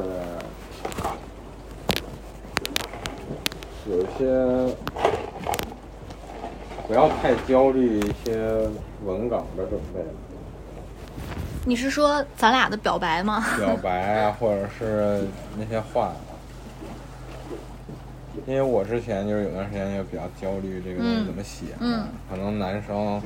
[3.90, 4.76] 有一些
[6.86, 8.70] 不要太焦虑一些
[9.04, 10.00] 文稿的准备，
[11.64, 13.44] 你是说咱俩的表白吗？
[13.58, 15.26] 表白啊，或者是
[15.58, 16.12] 那些话。
[18.46, 23.20] 因为我之前就是有段时间也比较焦虑这个东西嗯怎么写，嗯可能男生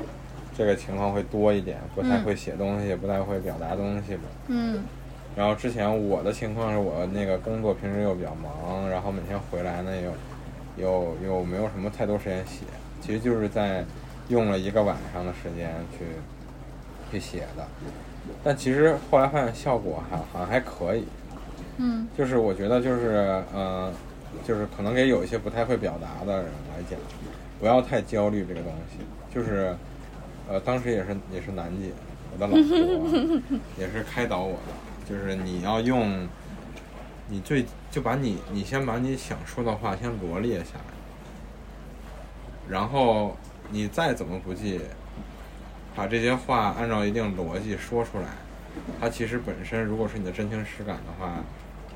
[0.57, 4.23] 这个情况会多一点，不太嗯会写东西，不太会表达东西吧。
[4.49, 4.83] 嗯
[5.37, 9.92] 然后之前我的情况是我那个工作平时又比较忙，然后每天回来呢
[10.77, 12.64] 又又又没有什么太多时间写，
[13.01, 13.85] 其实就是在
[14.29, 16.05] 用了一个晚上的时间去
[17.12, 17.66] 去写的。
[18.43, 21.05] 但其实后来发现效果还好像还可以，
[21.79, 22.07] 嗯。
[22.17, 23.93] 就是我觉得就是呃，
[24.47, 26.99] 就是可能给有一些不太会表达的人来讲，
[27.59, 28.99] 不要太焦虑这个东西。
[29.35, 29.75] 就是
[30.49, 31.91] 呃，当时也是也是楠姐，
[32.33, 36.29] 我的老婆 也是开导我的，就是你要用
[37.29, 40.95] 你最就把你你先把你想说的话先罗列下来，
[42.69, 43.37] 然后
[43.71, 44.81] 你再怎么不济，
[45.95, 48.27] 把这些话按照一定逻辑说出来，
[49.01, 51.43] 它其实本身如果是你的真情实感的话，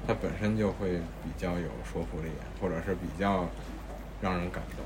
[0.07, 0.91] 它本身就会
[1.23, 2.31] 比较有说服力，
[2.61, 3.49] 或者是比较
[4.21, 4.85] 让人感动。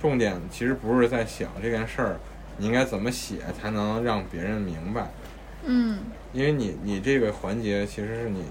[0.00, 2.20] 重点其实不是在想这件事儿，
[2.58, 5.10] 你应该怎么写才能让别人明白。
[5.64, 6.00] 嗯
[6.32, 8.42] 因为你你这个环节其实是你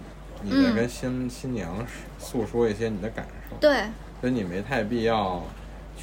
[0.41, 1.85] 你在嗯跟新、新娘
[2.17, 3.83] 诉说一些你的感受，对，
[4.21, 5.43] 所以你没太必要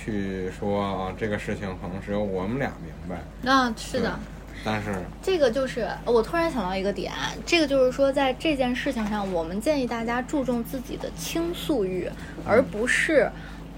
[0.04, 3.50] 去说啊这个事情可能只有我们俩明白。
[3.50, 4.18] 啊，是的。
[4.64, 7.12] 但是这个就是我突然想到一个点，
[7.46, 12.10] 这个就是说，在这件事情上，我们建议大家注重自己的倾诉欲，
[12.44, 13.30] 而不是，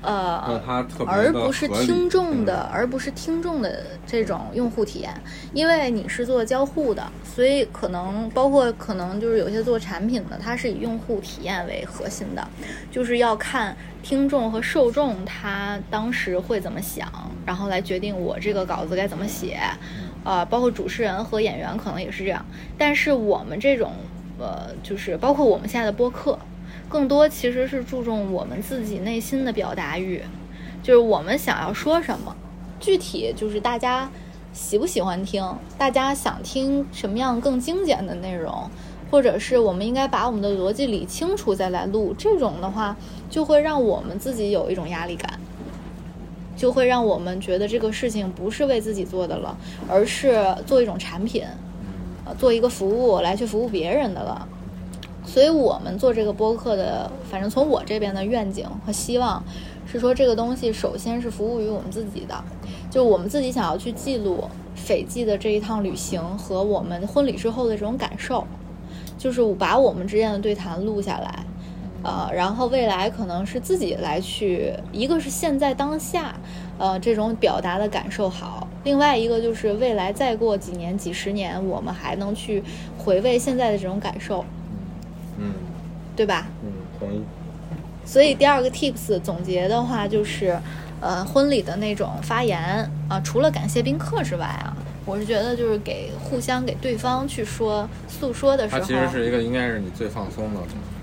[0.03, 0.61] 呃，
[1.07, 2.73] 而不是听众的，嗯。
[2.73, 5.13] 而不是听众的这种用户体验，
[5.53, 12.49] 因为你是做交互的，所以可能包括可能就是有些做产品的，它是以用户体验为核心的，
[12.91, 17.07] 就是要看听众和受众他当时会怎么想，
[17.45, 19.61] 然后来决定我这个稿子该怎么写，
[20.25, 22.45] 呃，包括主持人和演员可能也是这样，
[22.79, 23.93] 但是我们这种
[24.39, 26.39] 呃，就是包括我们现在的播客。
[26.91, 30.21] 更多其实是注重我们自己内心的表达欲，
[30.83, 32.35] 就是我们想要说什么，
[32.81, 34.11] 具体就是大家
[34.53, 38.69] 喜不喜欢听，大家想听什么样更精简的内容，
[39.09, 42.97] 或者是我们应该把我们的逻辑理清楚再来录，这种的话
[43.31, 45.39] 就会让我们自己有一种压力感。
[46.57, 49.57] 就会让我们觉得这个事情不是为自己做的了，
[49.89, 51.43] 而是做一种产品，
[52.27, 54.47] 呃，做一个服务来去服务别人的了。
[55.33, 59.41] 所以我们做这个播客的，反正从我这边的愿景和希望，
[59.87, 62.35] 是说这个东西首先是服务于我们自己的，
[62.91, 64.43] 就我们自己想要去记录
[64.75, 68.45] 斐济的这一趟旅行和我们婚礼之后的这种感受，
[69.17, 71.45] 就是把我们之间的对谈录下来，
[72.03, 76.35] 呃，然后未来可能是自己来去，一个是现在当下，
[76.77, 82.65] 呃，这种表达的感受好，另外一个就是未来再过几年、几十年，我们还能去
[82.99, 84.45] 回味现在的这种感受，
[86.21, 86.47] 对吧？
[86.63, 87.23] 嗯，同意。
[88.05, 90.55] 所以第二个 tips 总结的话就是，
[91.01, 92.61] 呃，婚礼的那种发言
[93.09, 100.61] 啊、除了感谢宾客之外啊，我是觉得就是给互相给对方去说诉说的时候，它其实是一个应该是你最放松的，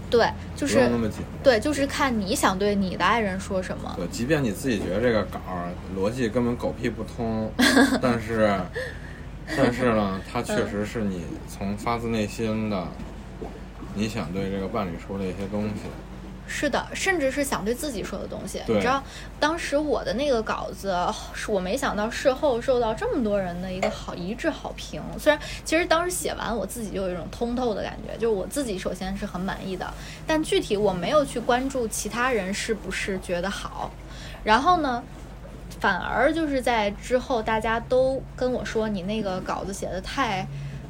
[0.07, 1.21] 对，就是那么紧。
[1.43, 3.91] 对，就是看你想对你的爱人说什么。
[3.97, 7.51] 对，即便你自己觉得这个稿儿逻辑根本狗屁不通，
[7.99, 8.55] 但是，
[9.57, 12.87] 但是呢，它确实是你从发自内心的，
[13.97, 15.81] 你想对这个伴侣说的一些东西。
[16.49, 18.61] 是的，甚至是想对自己说的东西。
[18.67, 19.03] 你知道，
[19.37, 20.95] 当时我的那个稿子，
[21.33, 25.01] 是我没想到事后受到这么多人的一个好一致好评。
[25.19, 29.93] 虽然其实当时写完，我自己就有一种通透的感觉，就是我自己首先是很满意的，
[30.25, 33.91] 但具体我没有去关注其他人是不是觉得好。
[34.45, 35.03] 然后呢，
[35.81, 40.47] 反而就是在之后，大家都跟我说你那个稿子写的太。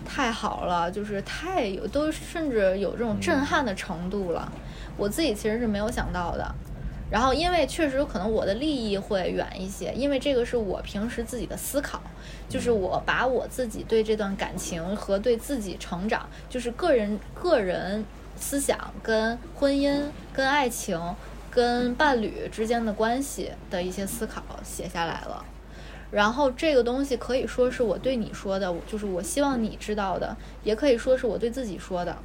[0.07, 4.51] 太好了，就是太有，都甚至有这种震撼的程度了。
[4.95, 6.55] 我自己其实是没有想到的。
[7.09, 12.01] 然后，因为确实可能我的利益会远一些，因为这个是我平时自己的思考，
[12.49, 18.03] 就是我把我自己对这段感情和对自己成长，就是个人个人
[18.35, 20.01] 思想跟婚姻、
[20.33, 20.99] 跟爱情、
[21.49, 25.45] 跟伴侣之间的关系的一些思考写下来了。
[26.11, 32.15] 然后这个东西可以说是我对你说的，就是我希望你知道的，也可以说是我对自己说的，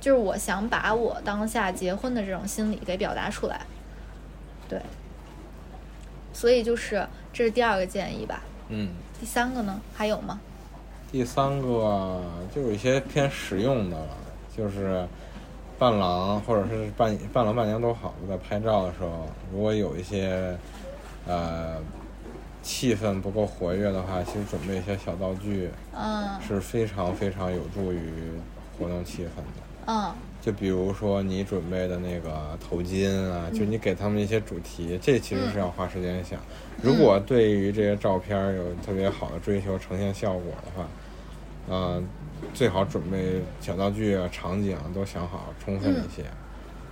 [0.00, 3.60] 就是我想把我当下结婚的这种心理给表达出来。
[4.68, 4.80] 对，
[6.32, 8.42] 所以就是这是第二个建议吧。
[8.68, 8.88] 嗯，
[9.20, 10.40] 第三个呢，还有吗？
[11.10, 12.22] 第三个
[12.54, 14.16] 就有一些偏实用的了，
[14.56, 15.06] 就是
[15.78, 20.56] 伴郎或者是伴伴郎伴娘都好，在拍照的时候，如果有一些
[21.26, 21.76] 呃
[22.62, 28.00] 气氛不够活跃的话，其实准备一些小道具嗯是非常非常有助于
[28.78, 29.62] 活动气氛的。
[29.86, 36.36] 嗯就比如说你准备的那个头巾啊，就你给他们一些主题，这其实是要花时间想。
[36.82, 40.88] 如果对于这些照片有特别好的追求，呈现效果的话，
[41.68, 42.02] 呃，
[42.52, 46.24] 最好准备小道具啊、场景啊都想好，充分一些。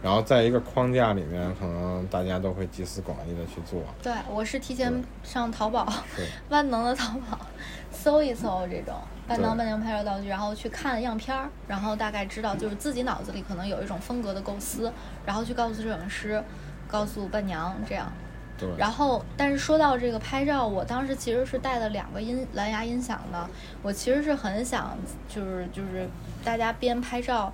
[0.02, 3.82] 然后在一个框架里面，可能大家都会集思广益的去做。
[4.02, 5.86] 对我是提前上淘宝，
[6.16, 7.38] 是， 万能的淘宝
[7.92, 8.94] 搜一搜这种
[9.28, 14.92] 伴郎对伴娘拍照道具，然后去看样片儿，然后大概知道就是自己脑子里可能有一种风格的构思，
[15.26, 16.42] 然后去告诉摄影师，
[16.88, 18.10] 告诉伴娘这样。
[18.58, 18.68] 对。
[18.76, 23.48] 然后，但是说到这个拍照，我当时其实是带了两个音蓝牙音响的。
[23.82, 24.96] 我其实是很想，
[25.28, 26.08] 就是就是
[26.44, 27.52] 大家边拍照，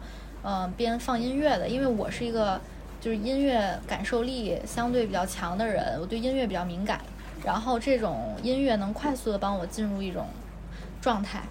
[0.48, 2.60] 嗯、边放音乐的，因为我是一个
[3.00, 7.00] 就是音乐感受力相对比较强的人，我对音乐比较敏感。
[7.44, 10.26] 然后这种音乐能快速的帮我进入一种
[11.00, 11.42] 状态。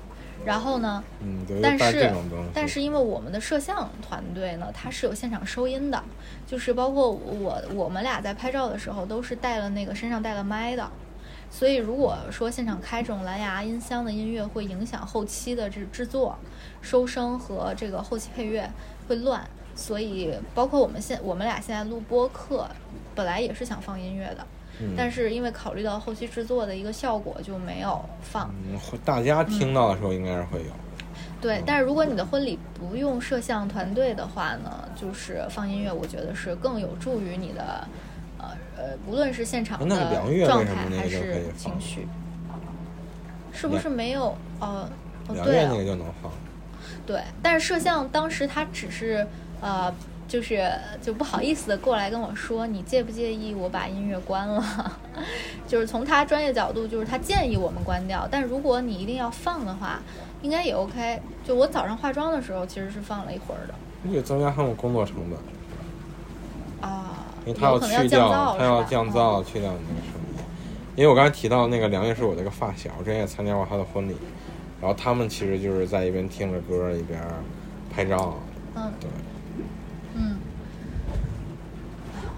[0.45, 2.13] 然后呢，嗯，但是。
[2.53, 6.01] 但是因为我们的摄像团队呢，它是有现场收音的，
[6.47, 10.89] 就是包括我我们俩在拍照的时候都是带了那个身上带了麦的，
[11.49, 16.37] 所以如果说现场开这种蓝牙音箱的音乐，会影响后期的这制作、
[16.85, 18.69] 收声和这个后期配乐
[19.07, 19.43] 会乱，
[19.75, 22.69] 所以包括我们现我们俩现在录播课，
[23.15, 24.45] 本来也是想放音乐的，
[24.79, 28.53] 嗯但是因为考虑到后期制作的一个效果，就没有放。
[28.69, 30.71] 嗯，大家听到的时候应该是会有。
[31.41, 37.87] 对，但是如果你的婚礼不用摄像团队的话呢，就是放音乐，我觉得是更有助于你的，
[38.37, 38.45] 呃
[38.77, 39.87] 呃，无论是现场的
[40.45, 42.07] 状态还是情绪，
[43.51, 44.35] 是不是没有？
[44.59, 44.89] 呃，
[45.27, 46.31] 哦两对那个就能放。
[47.05, 49.25] 对，但是摄像当时他只是
[49.61, 49.93] 呃，
[50.27, 54.91] 就是就不好意思的过来跟我说，你介不介意我把音乐关了？
[55.67, 59.99] 就是从他专业角度，就是他建议我们关掉，但如果你一定要放的话，
[60.41, 61.21] 应该也 OK。
[61.45, 70.43] 就我早上化妆的时候，其实是放了一会儿的那就增加他们工作成本，啊，因为他有可能去降掉，噪，他要降噪，去掉你那个声音。
[70.95, 74.15] 因为我刚才提到那个梁月是我的一个发小，我之前也参加过他的婚礼，
[74.81, 77.21] 然后他们其实就是在一边听着歌一边
[77.93, 78.37] 拍照。
[78.75, 79.09] 嗯对，
[80.15, 80.37] 嗯，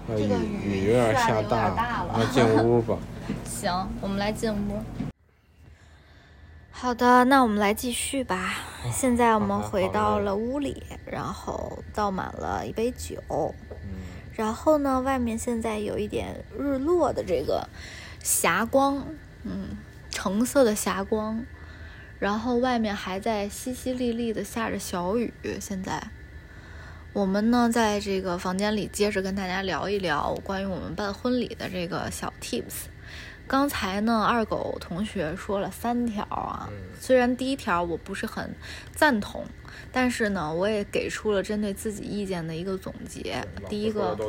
[0.06, 2.96] 那这个雨雨有点下下得有点大了那进屋吧。
[3.44, 4.82] 行，我们来进屋。
[6.70, 8.54] 好的，那我们来继续吧。
[8.92, 13.98] 现在我们回到了屋里，然后倒满了一杯酒，嗯，
[14.32, 17.68] 然后呢，外面现在有一点日落的这个
[18.22, 19.04] 霞光，
[19.42, 19.76] 嗯，
[20.10, 21.44] 橙色的霞光，
[22.18, 25.32] 然后外面还在淅淅沥沥的下着小雨。
[25.60, 26.10] 现在，
[27.12, 32.86] 我们呢在这个房间里接着跟大家聊一聊关于我们办婚礼的这个小 tips。
[33.46, 38.54] 刚才呢，二狗同学说了三条啊，嗯虽然第一条我不是很
[38.94, 39.46] 赞同，
[39.90, 43.42] 但是呢，我也给出了针对自己意见的一个总结。
[43.68, 44.16] 第一个。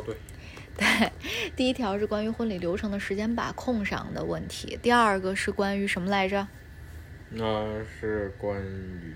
[0.78, 1.12] 对，
[1.54, 6.48] 第一条是关于婚礼流程的时间把控上的问题，第二个是关于什么来着？
[7.32, 9.14] 那是关于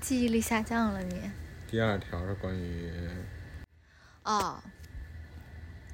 [0.00, 1.30] 记忆力下降了你？
[1.70, 2.90] 第二条是关于，
[4.24, 4.60] 哦，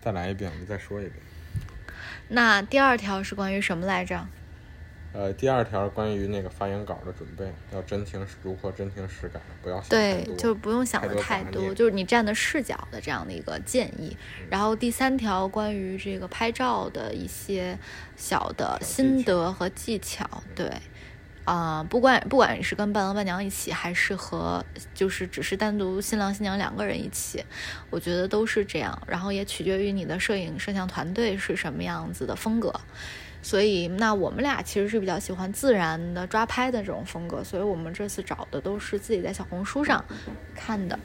[0.00, 1.16] 再来一遍，我们再说一遍。
[2.28, 4.26] 那第二条是关于什么来着？
[5.14, 14.16] 呃，第二条关于那个发言稿的准备，要真情实如何真情实感，不要对多，就是不用想的太多，就是你站的视角的这样的一个建议。
[14.50, 17.78] 然后第三条关于这个拍照的一些
[18.16, 20.70] 小的心得和技巧，对。
[21.44, 27.44] 啊、不管不管你是跟伴郎伴娘一起，还是和就是只是单独新郎新娘两个人一起，
[27.90, 28.98] 我觉得都是这样。
[29.06, 32.72] 然后也取决于你的摄影摄像团队是什么样子的风格。
[33.44, 40.02] 所以，那我们俩其实是比较喜欢自然的抓拍的这种风格，所以我们这次找的都是自己在小红书上
[40.56, 40.98] 看的。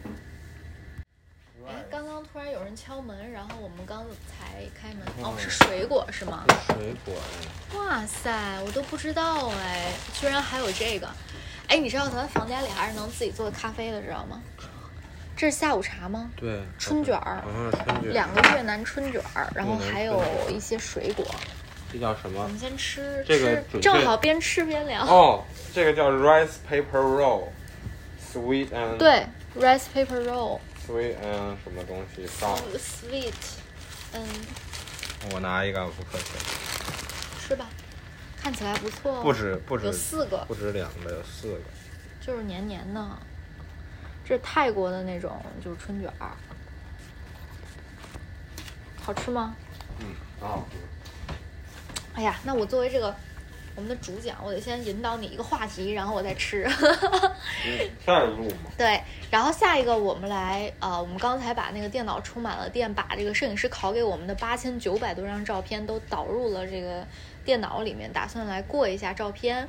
[1.68, 6.46] 哎，刚刚突然有人敲门，然后我们刚才开门，哦，是水果是吗？
[6.68, 11.08] 水果哎哇塞，我都不知道哎，居然还有这个。
[11.68, 14.42] 哎，你知道咱房间里还是能自己做咖啡的，知道吗？
[15.36, 16.32] 这是下午茶吗？
[16.36, 17.44] 对，春卷儿
[18.12, 21.26] 两个越南春卷儿，然后还有一些水果。
[21.92, 22.58] 这叫什么我们？
[22.58, 25.06] 先吃，这个吃正好边吃边聊。
[25.06, 29.26] 哦，这个叫 rice paper roll，sweet and 对
[29.58, 32.62] ，rice paper roll，sweet and 什么东西 sauce。
[32.78, 33.34] sweet，
[34.14, 34.28] 嗯，
[35.34, 36.26] 我拿一个，不客气。
[37.40, 37.66] 吃吧，
[38.40, 39.22] 看起来不错哦。
[39.24, 41.60] 不止不止有四个，不止两个，有四个。
[42.22, 43.04] 就是黏黏的。
[44.24, 46.30] 这是泰国的那种，就是春卷儿，
[49.02, 49.56] 好吃吗？
[50.00, 50.14] 嗯，
[50.48, 50.62] 啊，
[52.20, 53.15] 哎呀，那我作为这个
[53.78, 56.67] 我们的主讲，我得先引导你一个话题，然后我再吃。
[57.65, 58.70] 嗯，再录嘛。
[58.78, 59.01] 对，
[59.32, 67.07] 然后下一个我们来，呃，我们刚才把那个电脑充满了电，把这个摄影师拷给我们的八千九百多张照片都导入了这个
[67.45, 69.65] 电脑里面，打算来过一下照片。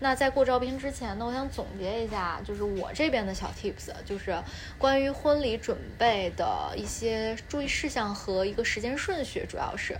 [0.00, 4.36] 那在过照片之前呢，我想总结一下，就是我这边的小 tips，就是
[4.76, 9.96] 关于婚礼准备的一些注意事项和一个时间顺序，主要是。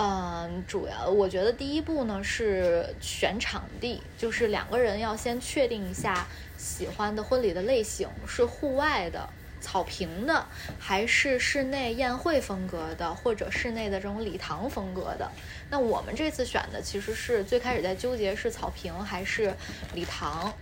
[0.00, 6.24] 嗯，主要我觉得第一步呢是选场地，就是两个人要先确定一下
[6.56, 9.28] 喜欢的婚礼的类型，是户外的、
[9.60, 10.46] 草坪的，
[10.78, 15.28] 还是室内宴会风格的，或者室内的这种礼堂风格的。
[15.68, 19.52] 那我们这次选的其实是最开始在纠结是草坪还是
[19.94, 20.52] 礼堂，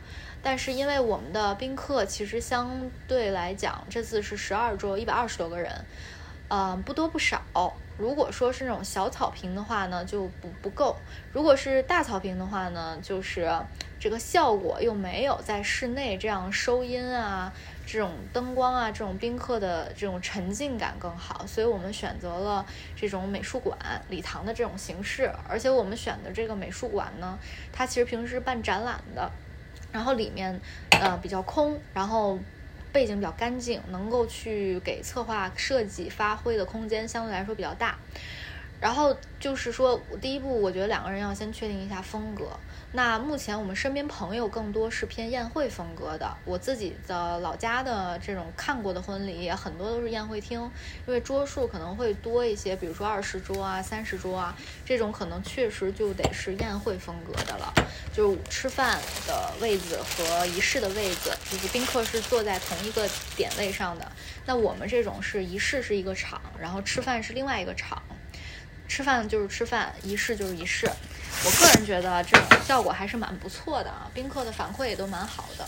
[0.42, 5.84] 但是因为我们的宾客其实相对来讲，这次是十二桌，一百二十多个人，
[6.48, 7.42] 嗯，不多不少，
[7.98, 10.94] 如果说是那种小草坪的话呢，就不不够；
[11.32, 13.50] 如果是大草坪的话呢，就是
[13.98, 17.52] 这个效果又没有在室内这样收音啊、
[17.86, 21.46] 这种灯光啊、这种宾客的这种沉浸感更好。
[21.46, 23.78] 所以我们选择了这种美术馆、
[24.08, 27.38] 礼堂的这种形式，而且我们选的这个美术馆呢，
[27.72, 29.30] 它其实平时办展览的，
[29.90, 30.60] 然后里面
[31.00, 32.38] 呃比较空，然后。
[32.96, 37.98] 背景比较干净，能够去给策划设计发挥的空间相对来说比较大。
[38.80, 42.58] 然后就是说，第一步，我觉得两个人要先确定一下风格。
[42.92, 50.60] 那目前我们身边朋友更多是偏宴会风格的，我自己的老家的这种看过的婚礼也很多都是宴会厅，
[51.06, 57.70] 因为桌数可能会多一些，比如说二十桌啊、三十桌啊，这种可能确实就得是宴会风格的了，
[58.14, 63.06] 就是吃饭的位子和仪式的位子，就是宾客是坐在同一个
[63.36, 64.10] 点位上的。
[64.46, 68.02] 那我们这种是仪式是一个场，然后吃饭是另外一个场。
[68.88, 70.86] 吃饭就是吃饭，仪式就是仪式。
[71.44, 75.66] 我个人觉得这种效果还是蛮不错的啊，宾客的反馈也都蛮好的。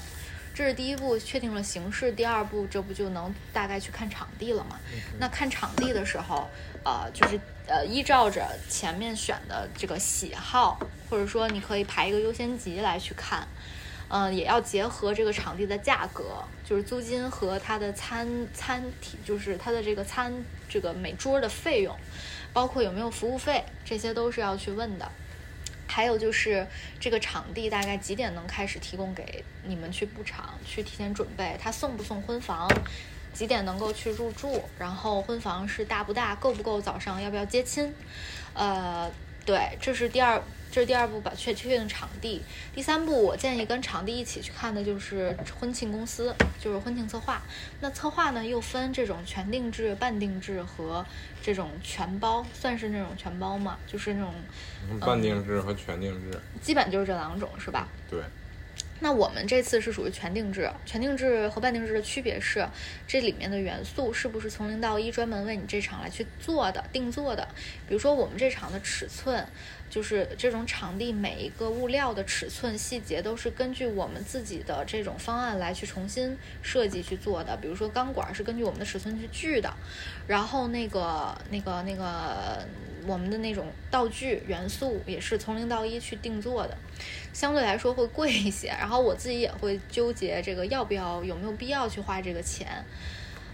[0.54, 2.10] 这是第一步，确定了形式。
[2.10, 4.78] 第二步，这不就能大概去看场地了吗？
[5.20, 6.48] 那看场地的时候，
[6.84, 7.38] 呃，就是
[7.68, 13.46] 呃，依照着前面选的这个喜好，或者说你可以排一个优先级来去看。
[14.10, 20.32] 嗯，也要结合这个场地的价格，就是租金和它的餐餐体，就是它的这个餐
[20.66, 21.94] 这个每桌的费用。
[22.52, 25.10] 包括有没有服务费，这些都是要去问的。
[25.86, 26.66] 还有就是
[27.00, 31.56] 这个场地大概几点能开始提供给你们去布场，去提前准备。
[31.60, 32.68] 他送不送婚房？
[33.32, 34.62] 几点能够去入住？
[34.78, 36.80] 然后婚房是大不大，够不够？
[36.80, 37.94] 早上要不要接亲？
[38.52, 39.10] 呃，
[39.48, 40.38] 对，这是第二。
[40.70, 42.42] 这是第二步，把确确定场地。
[42.74, 47.40] 第三步，我建议跟场地一起去看的就是婚庆公司，就是婚庆策划。
[47.80, 51.04] 那策划呢，又分这种全定制、半定制和
[51.42, 53.78] 这种全包，算是那种全包嘛？
[53.86, 54.34] 就是那种
[55.00, 57.88] 半定制和全定制，基本就是这两种，是吧？
[58.10, 58.20] 对。
[59.00, 62.66] 那我们这次是属于全定制，全定制和半定制的区别是，
[63.06, 67.46] 这里面的元素是不是从零到一专门为你这场来去做的、定做的？
[67.88, 69.46] 比如说我们这场的尺寸。
[69.90, 77.56] 就是这种场地每一个物料的尺寸细节都是根据我们自己的这种方案来去重新设计去做的。
[77.56, 79.72] 比如说钢管是根据我们的尺寸去锯的，
[80.26, 82.66] 然后那个那个那个
[83.06, 86.76] 我们的那种道具元素也是从零到一去定做的，
[87.32, 88.68] 相对来说会贵一些。
[88.68, 92.84] 然后我自己也会纠结这个要不要有没有必要去花这个钱。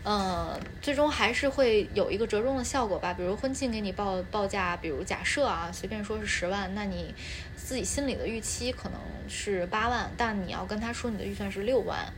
[0.05, 3.15] 嗯，最终还是会有一个折中的效果吧。
[3.15, 7.15] 比如婚庆给你报报价，比如假设啊，随便说是十万，那你
[7.57, 12.13] 自己心里的预期可能是八万，但你要跟他说你的预算是六万。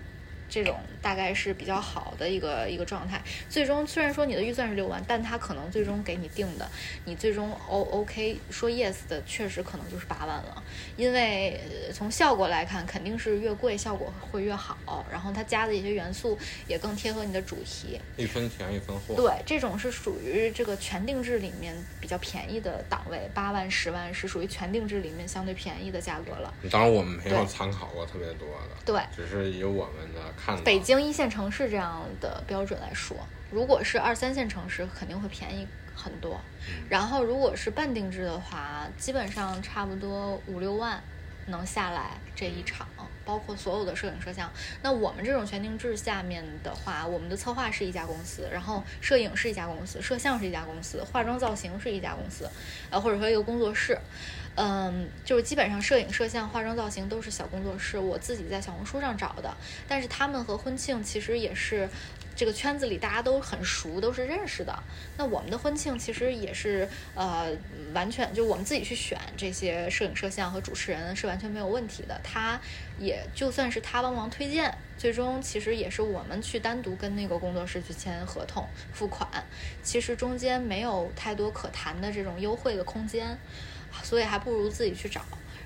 [0.56, 3.22] 这种大概是比较好的一个一个状态。
[3.46, 6.66] 最终虽然说你的预算是六万，但他可能最终给你定的，
[7.04, 10.64] 你最终 O OK 说 yes 的，确实可能就是八万了。
[10.96, 11.60] 因为
[11.92, 15.04] 从效果来看，肯定是越贵效果会越好。
[15.12, 18.00] 然后它加的一些元素也更贴合你的主题。
[18.16, 19.14] 一分钱一分货。
[19.14, 26.54] 对，这种是属于这个全定制里面比较便宜的档位，八万十万是属于全定制里面相对便宜的价格了。
[26.70, 30.32] 当然我们没有参考过特别多的，对，只是以我们的。
[30.64, 33.16] 北京一线城市这样的标准来说，
[33.50, 36.40] 如果是二三线城市，肯定会便宜很多。
[36.88, 41.02] 然后，如果是半定制的话，基本上差不多五六万
[41.46, 42.86] 能下来这一场，
[43.24, 44.50] 包括所有的摄影摄像。
[44.82, 52.48] 那我们这种全定制下面的话，我们的策划是一家公司，然后摄影是一家公司，摄像是一家公司，化妆造型是一家公司，
[52.90, 53.98] 呃，或者说一个工作室。
[54.56, 59.54] 嗯，就是基本上摄影、摄像、化妆、造型都是小工作室，我自己在小红书上找的。
[59.86, 61.88] 但是他们和婚庆其实也是
[62.34, 64.74] 这个圈子里大家都很熟，都是认识的。
[65.18, 67.54] 那我们的婚庆其实也是呃，
[67.92, 72.18] 完全就我们自己去选这些摄影、摄像和主持人是完全没有问题的。
[72.24, 72.58] 他
[72.98, 79.28] 也就算是他帮忙推荐，最终其实也是我们去单独跟那个工作室去签合同、付款，
[79.82, 83.38] 其实中间没有太多可谈的这种优惠的空间。
[84.02, 85.22] 所以还不如自己去找，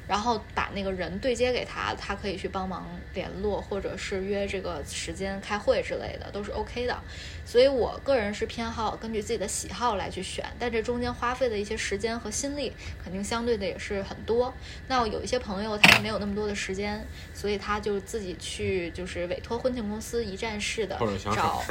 [0.08, 6.98] 然后把那个人对接给他，他可以去帮忙联络，或者是约这个时间开会之类的，都是 OK 的。
[7.44, 12.72] 所以我个人是偏好根据自己的喜好来去选，但这中间花费的一些时间和心力，
[13.02, 14.52] 肯定相对的也是很多。
[14.88, 17.04] 那有一些朋友他没有那么多的时间，
[17.34, 20.98] 所以他就自己去就是委托婚庆公司一站式的
[21.34, 21.62] 找。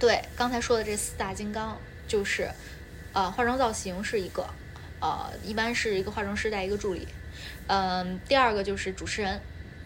[0.00, 1.78] 对，刚才说的这四大金刚
[2.08, 2.50] 就是，
[3.12, 4.46] 呃，化妆造型是一个。
[5.04, 7.06] 呃，一般是一个化妆师带一个助理，
[7.66, 9.38] 嗯，第二个就是主持人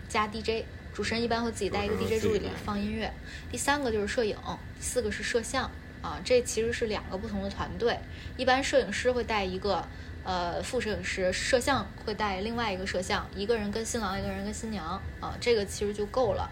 [0.09, 0.65] 加 DJ，
[0.95, 3.13] 主持人一般会自己带一个 DJ 助理放音乐，
[3.51, 4.37] 第三个就是摄影，
[4.79, 5.69] 第四个是摄像，
[6.03, 7.99] 啊，这其实是两个不同的团队。
[8.37, 9.85] 一般摄影师会带一个
[10.23, 16.49] 呃副摄影师，摄像会带另外一个摄像，一个人跟新郎，一个人跟新娘啊，这个其实就够了。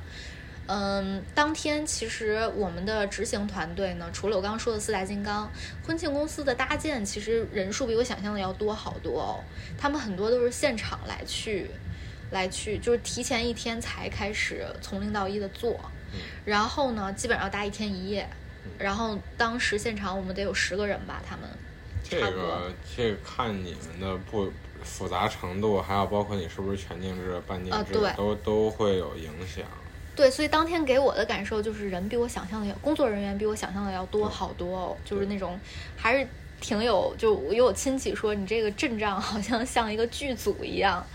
[0.69, 5.49] 嗯，当天其实我们的执行团队呢，除了我刚刚说的四大金刚，
[5.87, 9.45] 婚庆公司的搭建其实人数比我想象的要多好多哦。
[9.79, 11.71] 他们很多都是现场来去，
[12.33, 15.79] 来去就是提前一天才开始从零到一的做，
[16.45, 18.29] 然后呢，基本上要搭一天一夜，
[18.77, 21.49] 然后当时现场我们得有十个人吧，他们
[22.03, 24.53] 这个这个看你们的不
[24.83, 29.65] 复杂程度，还有包括你是不是全定制、半定制，都都会有影响。
[30.17, 35.61] 对，所以当天给我的感受就是人比我想象的要，工作人员比我想象的要多好多哦，就是那种
[35.95, 36.27] 还是
[36.59, 41.07] 挺有，就我有亲戚说你这个阵仗好像像一个剧组一样，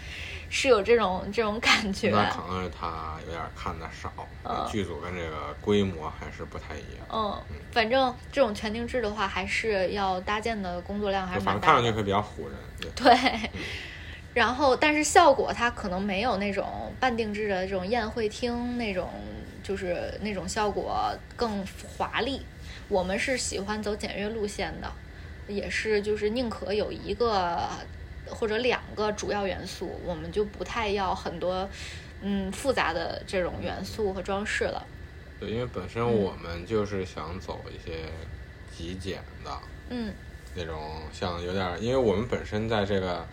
[0.49, 2.11] 是有这种这种感觉。
[2.11, 4.11] 那可能是他有点看的少，
[4.69, 7.07] 剧组跟这个规模还是不太一样。
[7.11, 7.41] 嗯，
[7.71, 11.73] 反正这种全定制的话，还是要搭建的工作量还是蛮大。
[11.73, 12.91] 看上去会比较唬人。
[12.95, 13.49] 对。
[14.33, 19.09] 然后，但是效果它可能没有那种半定制的这种宴会厅那种，
[19.61, 21.65] 就是那种效果更
[21.97, 22.41] 华丽。
[22.87, 24.89] 我们是喜欢走简约路线的，
[25.49, 27.67] 也是就是宁可有一个
[28.25, 31.69] 或者两个主要元素，我们就不太要很多
[32.21, 34.85] 嗯复杂的这种元素和装饰了。
[35.41, 38.05] 对，因为本身我们就是想走一些
[38.73, 39.51] 极简的，
[39.89, 40.13] 嗯，
[40.55, 43.27] 那种像有点，因为我们本身在这个。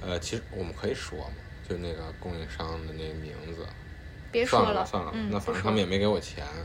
[0.00, 1.34] 呃，其实我们可以说嘛，
[1.68, 3.66] 就那个供应商的那个名字，
[4.32, 6.44] 别说了，算了，那反正他们也没给我钱。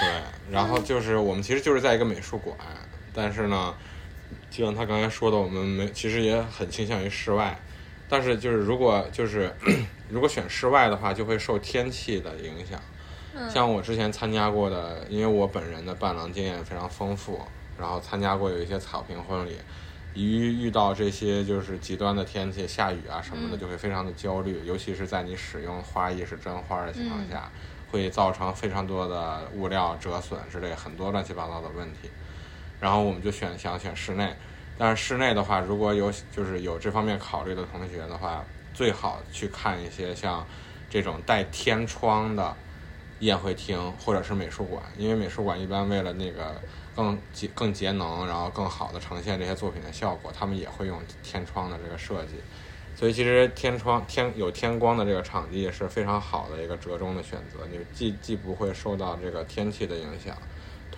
[0.00, 0.08] 对，
[0.50, 2.56] 然后就是我们其实就是在一个美术馆，
[3.12, 3.74] 但是呢，
[4.50, 7.60] 就像他刚才说的，我们没其实也很倾向于室外，
[8.08, 9.54] 但是就是如果就是
[10.08, 12.80] 如果选室外的话，就会受天气的影响。
[13.48, 17.40] 像我之前参加过的，因为我本人的伴郎经验非常丰富，
[17.78, 19.56] 然后参加过有一些草坪婚礼。
[20.12, 24.60] 一遇到这些就是极端的天气，下雨啊什么的，就会非常的焦虑。
[24.64, 27.48] 尤其是在你使用花艺是真花的情况下，
[27.90, 32.10] 会造成非常多的物料折损之类很多乱七八糟的问题。
[32.80, 34.34] 然后我们就选想选室内，
[34.76, 38.44] 但是室内的话，如果有就是有这方面考虑的同学的话，
[38.74, 40.44] 最好去看一些像
[40.88, 42.56] 这种带天窗的
[43.20, 46.60] 宴会厅或者是美术馆，因为美术馆一般为了那个。
[46.94, 52.34] 更节更节能，然后更好的呈现这些作品的效果，他们也会用天窗的这个设计，
[52.94, 60.36] 所以其实天窗天有天光的这个场地是非常好的一个折中的选择，你既既不会受到这个天气的影响。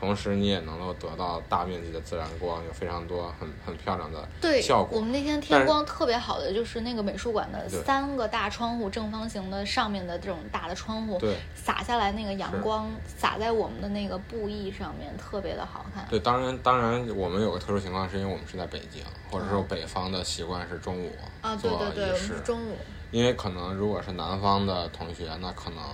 [0.03, 4.99] 同时，你也能够得到大面积的自然光，有非常多很很漂亮的效果。
[4.99, 16.05] 我们那天天光特别好的就是那个美术馆的三个大窗户，正方形的上面的这种大的窗户，对洒下来那个阳光洒在我们的那个布艺上面，特别的好看。
[16.11, 22.77] 对，当然当然，我们有个特殊情况，是因为我们是在北京，或者说北方的习惯是中午啊，对对对，我们是中午。
[23.13, 25.85] 因为可能如果是南方的同学，那可能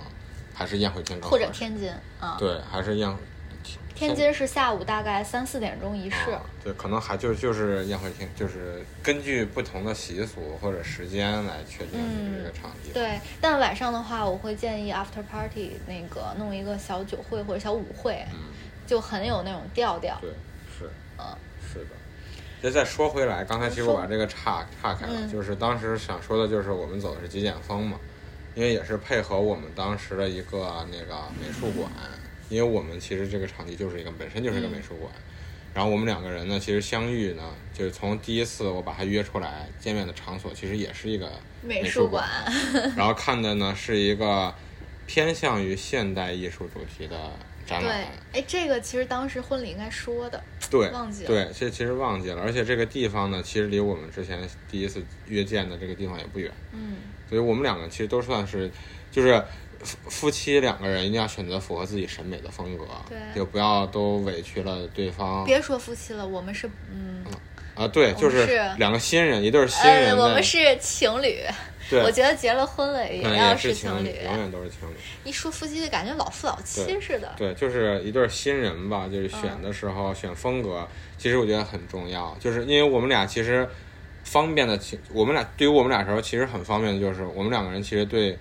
[0.51, 3.15] 还是宴会厅更或者天津啊，对，还是宴。
[3.95, 6.17] 天津是下午大概三四点钟仪式，
[6.63, 11.99] 对，可能还就就是宴会厅，就是根据不同的习俗或者时间来确定
[12.37, 12.91] 这个场地。
[12.93, 18.25] 对，但晚上的话，我会建议 after party 那个弄一个小酒会或者小舞会，
[18.87, 20.17] 就很有那种调调。
[20.21, 20.29] 对，
[20.77, 21.25] 是，嗯，
[21.73, 21.91] 是的。
[22.61, 27.99] 那再说回来，刚才其实我把这个岔岔开了，就是当时想说的就是我们走的是极简风嘛，
[28.55, 31.91] 因为也是配合我们当时的一个那个美术馆。
[32.49, 35.11] 因为我们其实这个场地就是一个本身就是一个美术馆，
[35.73, 37.43] 然后我们两个人呢，其实相遇呢，
[37.73, 41.31] 就是从第一次我把他约出来见面的场所，其实也是一个
[41.61, 42.27] 美术馆，
[42.97, 44.53] 然后看的呢是一个
[45.05, 47.31] 偏向于现代艺术主题的
[47.67, 48.03] 展览。
[48.33, 56.97] 对，哎，这个其实当时婚礼应该说的，对，忘记了，对，这其实忘记了，而且这个地方呢，其实离我们之前第一次约见的这个地方也不远，嗯，
[57.29, 58.71] 所以我们两个其实都算是，
[59.11, 59.43] 就是。
[59.81, 65.45] 夫夫妻两个人一定要选择符合自己审美的风格，对，就不要都委屈了对方。
[65.45, 67.23] 别说夫妻了，我们是嗯
[67.75, 68.45] 啊，对，就是
[68.77, 70.17] 两个新人，一对新人。
[70.17, 71.39] 我们是情侣，
[71.89, 74.93] 对，我觉得结了婚了也要是情侣，永远都是情侣。
[75.23, 77.33] 一说夫妻，就感觉老夫老妻似的。
[77.37, 80.85] 对，就是一对新人吧，就是选的时候选风格，
[81.17, 83.65] 其实我觉得很重要，就是因为我们俩其实
[84.25, 88.37] 方便的情，我们俩对于我们俩时候其实很方便的，就是我们两个人其实对。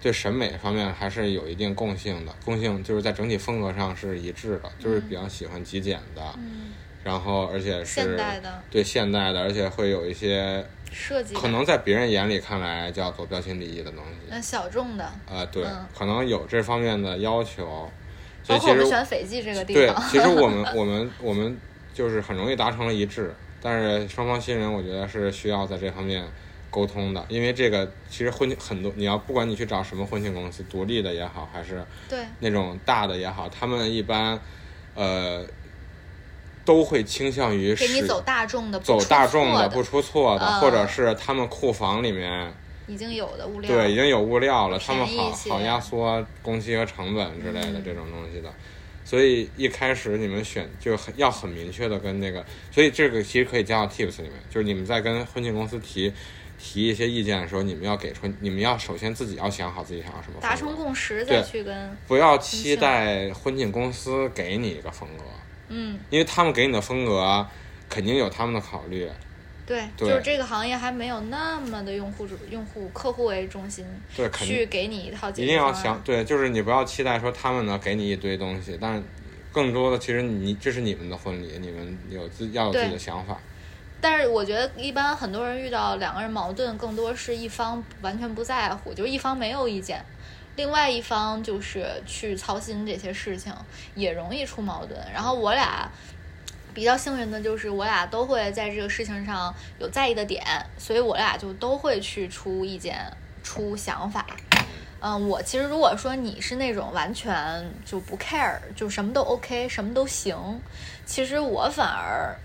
[0.00, 6.22] 对审美方面还是有一定共性的，共性就是在整体风格上是一致的，就是比较喜欢极简的，
[7.04, 15.64] 然后而且是现代的，对现代的，而且会有一些设计，可能在别人眼里看来叫做标新立异的东西，那小众的，啊对，
[15.96, 17.90] 可能有这方面的要求，
[18.42, 21.56] 所以其实我们选斐济这个地对，，其实我们 我们我们
[21.92, 26.24] 就是很容易达成了一致，但是双方新人我觉得是需要在这方面
[26.70, 32.20] 沟通的，因为这个其实婚很多，你要不管你去找什么婚庆公司，独立的也好，还是对。
[32.38, 34.38] 那种大的也好，他们一般
[34.94, 35.44] 呃
[36.64, 39.68] 都会倾向于使给你走大众的，不走出大众错的。
[39.70, 42.52] 不出错的，呃或者是他们库房里面
[42.86, 47.82] 已经有的物料，对已经有物料了，他们好好压缩工期和成本之类的嗯。
[47.84, 48.52] 这种东西的。
[49.02, 56.12] 所以一开始你们选就很要很明确的跟那个，所以这个其实可以加到 tips 里面，就是你们在跟婚庆公司提
[56.62, 65.24] 提一些意见的时候，你们要给出，你们要首先自己要想好自己想要什么达成共识再去跟不要期待婚庆公司给你一个风格，
[65.68, 65.98] 嗯。
[66.10, 67.46] 因为他们给你的风格
[67.88, 69.08] 肯定有他们的考虑，
[69.64, 70.08] 对，对。
[70.08, 73.84] 就是这个行业还没有那么的用户主用户客户为中心，
[74.14, 79.02] 对，肯定去给你一套解一定要想对，就是你不要期待说他们呢给你一堆东西，但是
[79.50, 83.40] 更多的其实你这是你们的婚礼，你们有自要有自己的想法。
[84.00, 90.02] 但是我觉得一般很多人遇到两个人矛盾，更多是一方完全不在乎，就是一方没有意见，
[90.56, 93.52] 另外一方就是去操心这些事情，
[93.94, 94.98] 也容易出矛盾。
[95.12, 95.90] 然后我俩
[96.72, 100.42] 比较幸运的就是我俩都会在这个事情上有在意的点，
[100.78, 103.04] 所以我俩就都会去出意见、
[103.42, 104.24] 出想法。
[105.02, 110.60] 嗯，我其实如果说你是那种完全就不 care，就什么都 OK，什么都行，
[111.06, 112.36] 其实我反而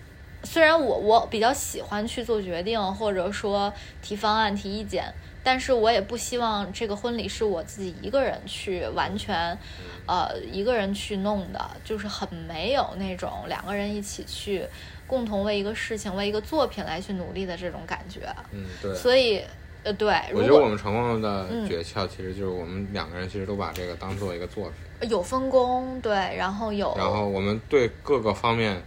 [0.45, 5.11] 虽然我我比较喜欢去做决定，或者说提方案、提意见，
[5.43, 9.57] 但是我也不希望这个婚礼是我自己一个人去完全，
[10.05, 14.63] 呃，一个人去弄的，就是很没有那种两个人一起去
[15.07, 18.21] 共同为一个事情、为一个作品来去努力的这种感觉。
[18.51, 18.95] 嗯，对。
[18.95, 19.41] 所以，
[19.83, 28.81] 呃，对，我觉得我们成功的嗯诀窍，其实就是我们两个人其实都把这个当做一个作品，有分工，对，然后有，然后我们对各个方面，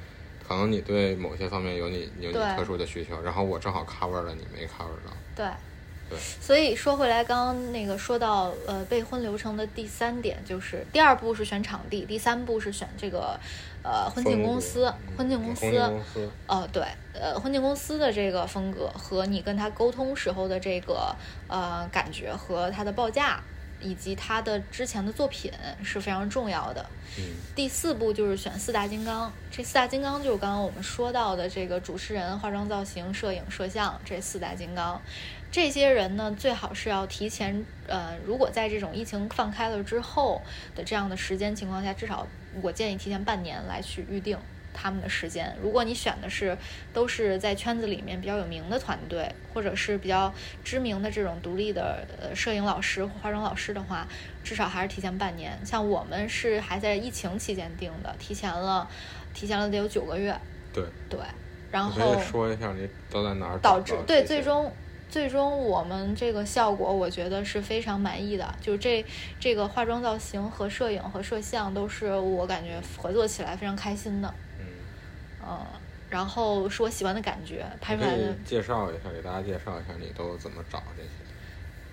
[0.49, 5.13] 可能你对某些方面有你有你特殊的需求，然后我正好 cover 了你没 cover 到。
[5.37, 5.47] 对。
[6.11, 13.39] 对所以说回来，刚刚那个说到呃备婚流程的第三点，就是第二步是选场地，第三步是选这个
[13.83, 16.83] 呃婚庆公司，婚庆公司，婚庆公司，呃对，
[17.13, 21.15] 呃婚庆公司的这个风格和你跟他沟通时候的这个
[21.47, 23.43] 呃感觉和他的报价。
[23.81, 25.53] 以及他的之前的作品
[25.83, 26.85] 是非常重要的。
[27.17, 27.25] 嗯，
[27.55, 35.01] 第四步就是选四大金刚，这四大金刚就是刚刚我们说到的这个主持人、化妆造型、摄影、摄像这四大金刚。
[35.51, 40.43] 这些人呢，最好是要提前，呃，如果在这种疫情放开了之后
[40.75, 42.27] 的这样的时间情况下，至少
[42.61, 44.37] 我建议提前半年来去预定
[44.73, 45.57] 他们的时间。
[45.63, 46.57] 如果你选的是
[46.93, 50.33] 都是在圈子里面比较有名的团队，或者是比较
[50.65, 54.07] 知名的这种独立的呃摄影老师或化妆老师的话，
[54.45, 55.59] 至少还是提前半年。
[55.65, 58.89] 像我们是还在疫情期间定的，提前了，
[59.35, 60.37] 提前了得有九个月。
[60.73, 60.85] 对。
[61.09, 61.19] 对，
[61.71, 64.71] 然后以说一下你都在哪儿导致对最终
[65.09, 68.55] 最终我们这个效果，我觉得是非常满意的。
[68.61, 69.05] 就是这
[69.41, 74.33] 这个化妆造型和摄影和摄像都是我感觉合作起来非常开心的，
[75.49, 75.67] 嗯，嗯，
[76.11, 81.09] 然后是我喜欢的感觉，拍出来的介绍一下，给大家介绍一下你都怎么找这些，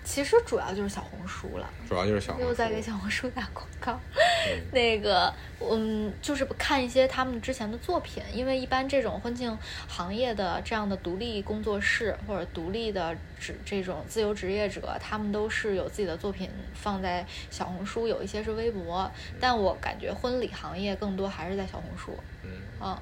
[0.04, 1.68] 其实主要就是小红书了。
[1.88, 2.48] 主要就是小红书。
[2.48, 3.92] 又在给小红书打广告。
[3.92, 22.50] 嗯那个，嗯，就是看一些他们之前的作品，因为一般这种婚庆行业的这样的独立工作室或者独立的职这种自由职业者，他们都是有自己的作品放在小红书，有一些是微博，但我感觉婚礼行业更多还是在小红书，嗯
[22.80, 22.96] 嗯。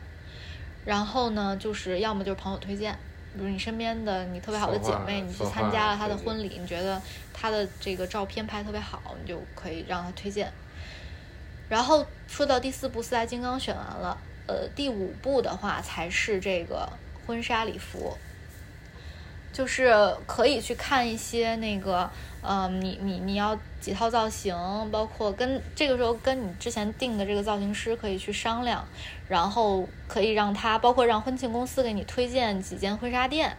[0.85, 2.97] 然后呢，就是要么就是朋友推荐，
[3.35, 7.01] 比如你身边的你特别好的姐妹，你去参加了她的婚礼，你觉得
[7.33, 10.53] 她的这个照片拍得特别好，你就可以让她推荐。
[11.69, 16.87] 然后说到第四部，四大金刚选完了，呃，第五部的话才是这个
[17.27, 18.17] 婚纱礼服，
[19.55, 19.95] 就是
[20.27, 22.11] 可以去看一些那个，
[22.43, 24.55] 嗯、你你你要几套造型，
[24.91, 28.85] 包括跟这个时候跟你之前定的这个造型师可以去商量，
[29.29, 33.57] 然后可以让他，包括让婚庆公司给你推荐几间婚纱店。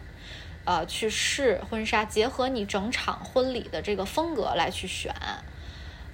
[0.66, 5.14] 呃，去试婚纱，结合你整场婚礼的这个风格来去选。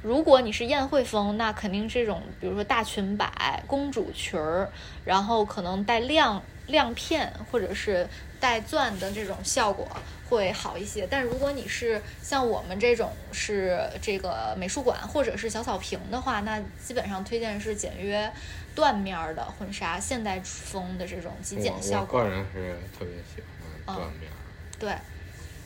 [0.02, 4.70] 如果你是宴会风，那肯定这种，比如说大裙摆、公主裙儿，
[5.06, 8.06] 然后可能带亮亮片或者是
[8.40, 9.88] 带钻的这种效果
[10.28, 11.06] 会好一些。
[11.10, 18.32] 但如果你是像我们这种是这个美术馆或者是小草坪的话，那基本上推荐是简约
[18.74, 22.20] 缎面儿的婚纱，现代风的这种极简效果。
[22.20, 23.42] 我个人是特别喜
[23.86, 24.36] 欢缎面儿。
[24.78, 24.94] 对，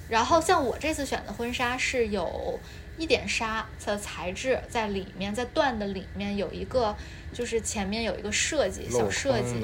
[0.08, 2.58] 然后像我这次选的婚纱是有
[2.98, 6.94] 一点纱的材质在里面，在缎的里面有一个，
[7.32, 9.54] 就是前面有一个设计，小设计。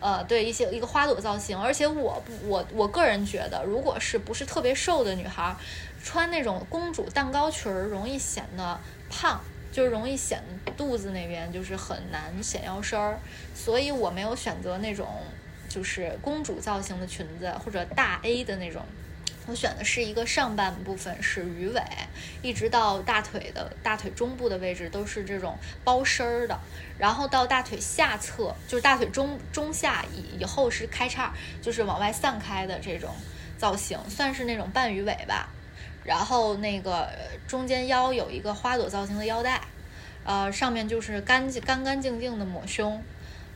[0.00, 5.56] 呃，对一些一个花朵造型，而且我不我我个人觉得，如果是不是特别瘦的女孩，
[6.02, 8.78] 穿那种公主蛋糕裙儿，容易显得
[9.10, 9.40] 胖，
[9.72, 10.42] 就是容易显
[10.76, 13.18] 肚子那边就是很难显腰身儿，
[13.54, 15.06] 所以我没有选择那种
[15.68, 18.82] 就是公主造型的裙子或者大 A 的那种。
[19.48, 21.82] 我选的是一个上半部分是鱼尾，
[22.42, 26.60] 一直到大腿的大腿中部的位置都是这种包身儿的，
[26.98, 31.32] 然后到大腿下侧就是大腿中中下以以后是开叉，
[31.62, 33.08] 就是往外散开的这种
[33.56, 35.48] 造型，算是那种半鱼尾吧。
[36.04, 37.08] 然后那个
[37.46, 39.62] 中间腰有一个花朵造型的腰带，
[40.24, 43.02] 呃，上面就是干净干干净净的抹胸。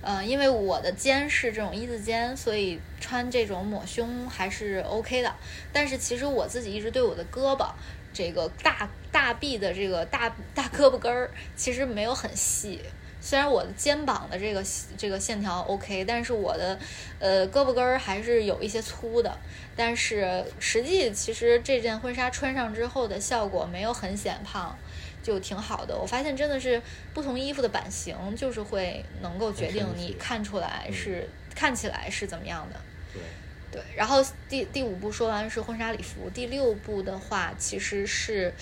[0.02, 5.32] 嗯，因为我的肩是这种一字肩，所以穿这种抹胸还是 OK 的。
[5.72, 7.70] 但是其实我自己一直对我的胳膊，
[8.12, 12.80] 这个大大臂的这个大大胳膊根儿，其实没有很细。
[13.20, 14.64] 虽然我的肩膀的这个
[14.98, 16.76] 这个线条 OK，但是我的
[17.20, 19.38] 呃胳膊根儿还是有一些粗的。
[19.76, 24.76] 但是实际其实这件婚纱穿上之后的效果没有很显胖。
[25.22, 26.82] 就挺好的，我发现真的是
[27.14, 32.80] 不同衣服的版型，就是会能够决定你看出来是看起来是怎么样的。
[33.12, 33.22] 对，
[33.70, 33.82] 对。
[33.96, 38.52] 然后第第五步说完是婚纱礼服，第六步的话其实是，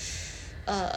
[0.67, 0.93] 呃，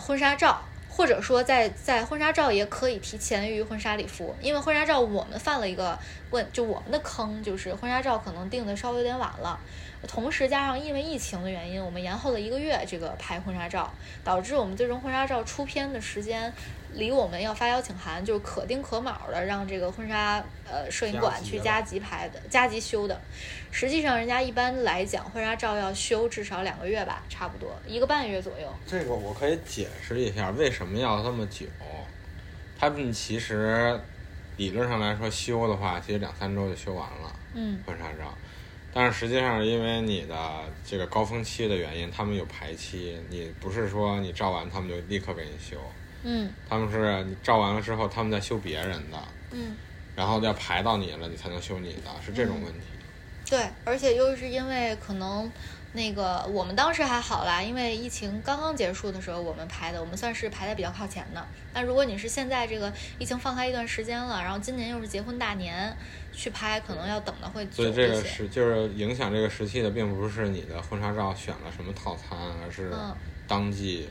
[0.00, 5.98] 婚纱照，或者说在在婚纱照也可以提前于婚纱礼服，因为婚纱照我们犯了一个
[6.30, 9.60] 问，就我们的坑就是婚纱照可能定的稍微有点晚了。
[10.06, 13.92] 同时加上因为疫情的原因，我们延后了一个月这个拍婚纱照，
[14.22, 16.52] 导致我们最终婚纱照出片的时间
[16.94, 23.20] 离我们要发邀请函就是可丁可卯的，让这个婚纱呃摄影馆去加急拍的、加急修的。
[23.70, 28.72] 实际上，人家一般来讲婚纱照要修至少两个月吧，差不多一个半月左右。
[28.86, 31.66] 这个我可以解释一下为什么要这么久。
[32.78, 34.00] 他们其实
[34.56, 37.36] 理论上来说修的话，其实两三周就修完了。
[37.54, 38.32] 嗯，婚纱照。
[38.98, 40.34] 但是实际上，因为你的
[40.82, 45.80] 这个高峰期的原因，他们有排期，你不是说你照完他们就立刻给你修，
[46.24, 49.78] 嗯，他们是你照完了之后，他们在修别人的，嗯，
[50.16, 52.86] 然后要排到你了，你才能修你的，是这种问题。
[53.48, 55.52] 对，而且又是因为可能。
[55.94, 61.46] 那个我们当时还好啦，因为疫情刚刚结束的时候我们拍的，我们算是排在比较靠前的。
[61.72, 65.96] 那如果你是现在这个疫情放开一段时间了，然后今年又是结婚大年，
[66.30, 67.92] 去拍可能要等的会久一些。
[67.94, 72.92] 所以这个是就是影响这个时期的，并不是你的婚纱照选了什么套餐，而是
[73.46, 74.08] 当季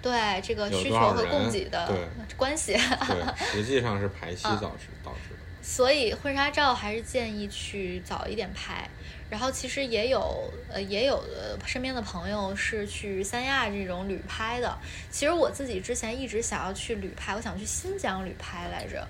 [0.00, 2.08] 对这个需求和供给的
[2.38, 2.72] 关系。
[2.72, 3.22] 对，
[3.52, 5.40] 实际上是排期导致导致的。
[5.60, 8.88] 所以婚纱照还是建议去早一点拍。
[9.30, 14.78] 然后其实也有，呃，也有的身边的朋友是去三亚这种旅拍的。
[15.10, 19.06] 其实我自己之前一直想要去旅拍，我想去新疆旅拍来着。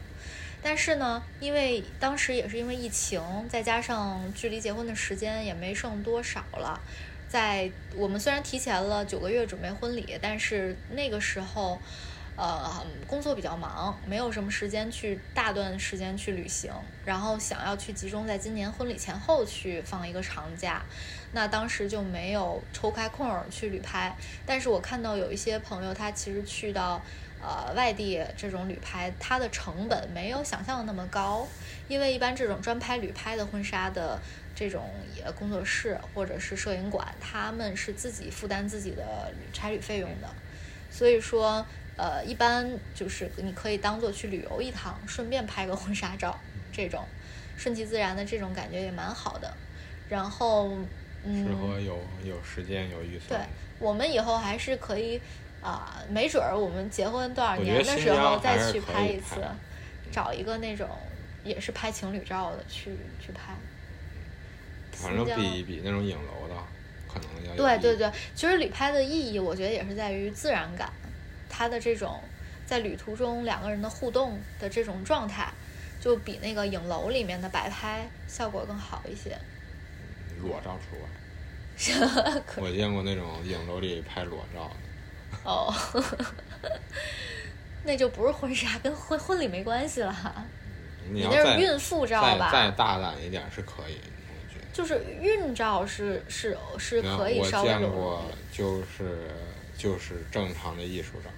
[0.62, 6.81] 但是呢，因为当时也是因为疫情，再加上距离结婚的时间也没剩多少了，
[7.29, 11.81] 在我们虽然提前了九个月准备婚礼，但是那个时候。
[12.41, 16.72] 呃，工作比较忙，没有什么时间去大段时间去旅行，
[17.05, 20.80] 然后想要去集中在今年婚礼前后去放一个长假，
[21.32, 24.16] 那当时就没有抽开空儿去旅拍。
[24.47, 27.03] 但是我看到有一些朋友，他其实去到
[27.43, 31.45] 呃外地这种旅拍，它的成本没有想象的那么高，
[31.89, 34.16] 因为一般这种专拍旅拍的婚纱的
[34.55, 40.32] 这种也工作室或者是摄影馆，他们是自己负担自己的差旅费用的，
[40.89, 41.66] 所以说。
[41.99, 46.38] 呃，一般就是你可以当做去旅游一趟，顺便拍个婚纱照，
[46.72, 47.05] 这种
[47.57, 49.53] 顺其自然的这种感觉也蛮好的。
[50.09, 50.70] 然后，
[51.24, 53.40] 嗯，适合有有时间有预算。
[53.40, 53.49] 对，
[53.80, 55.20] 我们以后还是可以
[55.61, 59.42] 啊，没准儿我们结婚多少年的时候再去拍一次，
[60.12, 60.88] 找一个那种
[61.42, 63.53] 也是拍情侣照的去去拍。
[64.92, 66.55] 反正比比那种影楼的
[67.07, 70.90] 可能要对对对，其实旅拍的意义，我觉得也是在于自然感。
[71.59, 72.23] 他的这种
[72.65, 75.53] 在旅途中两个人的互动的这种状态，
[76.01, 79.37] 就比那个影楼里面的摆拍效果更好一些。
[80.41, 81.09] 裸照除外。
[82.63, 85.41] 我见过那种影楼里拍裸照的。
[85.43, 85.75] 哦，
[87.83, 90.15] 那就不是婚纱，跟婚婚礼没关系了。
[91.11, 92.53] 你那是孕妇照吧？
[92.53, 93.99] 再大胆一点是可以，
[94.29, 94.67] 我觉得。
[94.73, 99.29] 就是孕照是是是可以稍微我见过，就是
[99.77, 101.31] 就是正常的艺术照。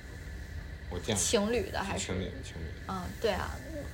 [0.91, 3.07] 我见情侣的还是情侣情侣啊？
[3.21, 3.51] 对啊，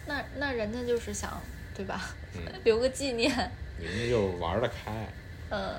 [0.07, 1.41] 那那人家就是想
[1.75, 2.15] 对吧？
[2.35, 3.31] 嗯， 留个纪念。
[3.79, 5.07] 人家就玩得开。
[5.51, 5.75] 嗯，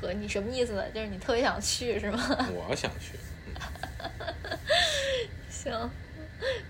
[0.00, 0.88] 和你什么意思呢？
[0.90, 2.18] 就是你特别想去是吗？
[2.54, 3.18] 我想去。
[5.50, 5.90] 行，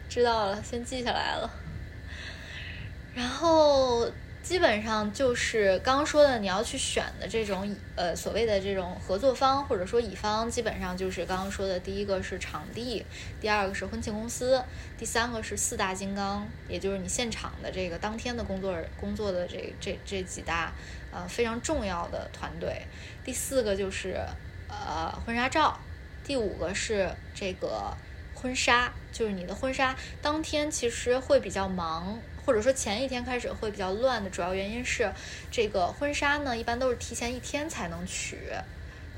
[0.08, 1.50] 知道了，先记下来了。
[3.14, 4.10] 然后。
[4.46, 13.04] 基本上就是刚刚说的，你要去选的这种呃所谓的这种合作方或者说乙方，基本上就是刚刚说的第一个是场地，
[13.40, 14.62] 第二个是婚庆公司，
[14.96, 20.72] 第三个是四大金刚，也就是你现场的这个当天的工作工作的这这这几大
[21.10, 22.86] 呃非常重要的团队，
[23.24, 24.16] 第四个就是
[24.68, 25.76] 呃婚纱照，
[26.22, 27.92] 第五个是这个
[28.32, 32.20] 婚纱，就是你的婚纱当天其实会比较忙。
[32.46, 35.12] 或者说前一天开始会比较乱的主要原因是，
[35.50, 38.38] 这个婚纱呢一般都是提前一天才能取，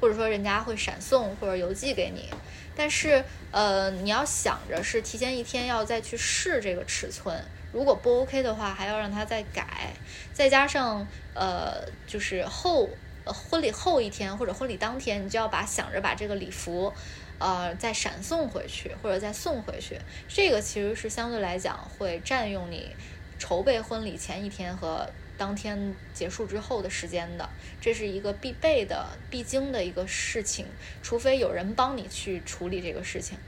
[0.00, 2.30] 或者说人家会闪送或者邮寄给你。
[2.74, 7.38] 但是呃你要想着是提前一天要再去试这个尺寸，
[7.70, 9.92] 如果不 OK 的话还要让他再改，
[10.32, 12.88] 再加上呃就是后
[13.26, 16.92] 婚礼后一天或者婚礼当天，你就要把想着把这个礼服。
[17.40, 22.90] 呃，再闪送回去或者再送回去，这个其实是相对来讲会占用你。
[23.38, 25.08] 筹备婚礼前一天和
[25.38, 27.48] 当天结束之后的时间的，
[27.80, 30.66] 这是一个必备的、必经的一个事情，
[31.00, 33.38] 除非有人帮你去处理这个事情。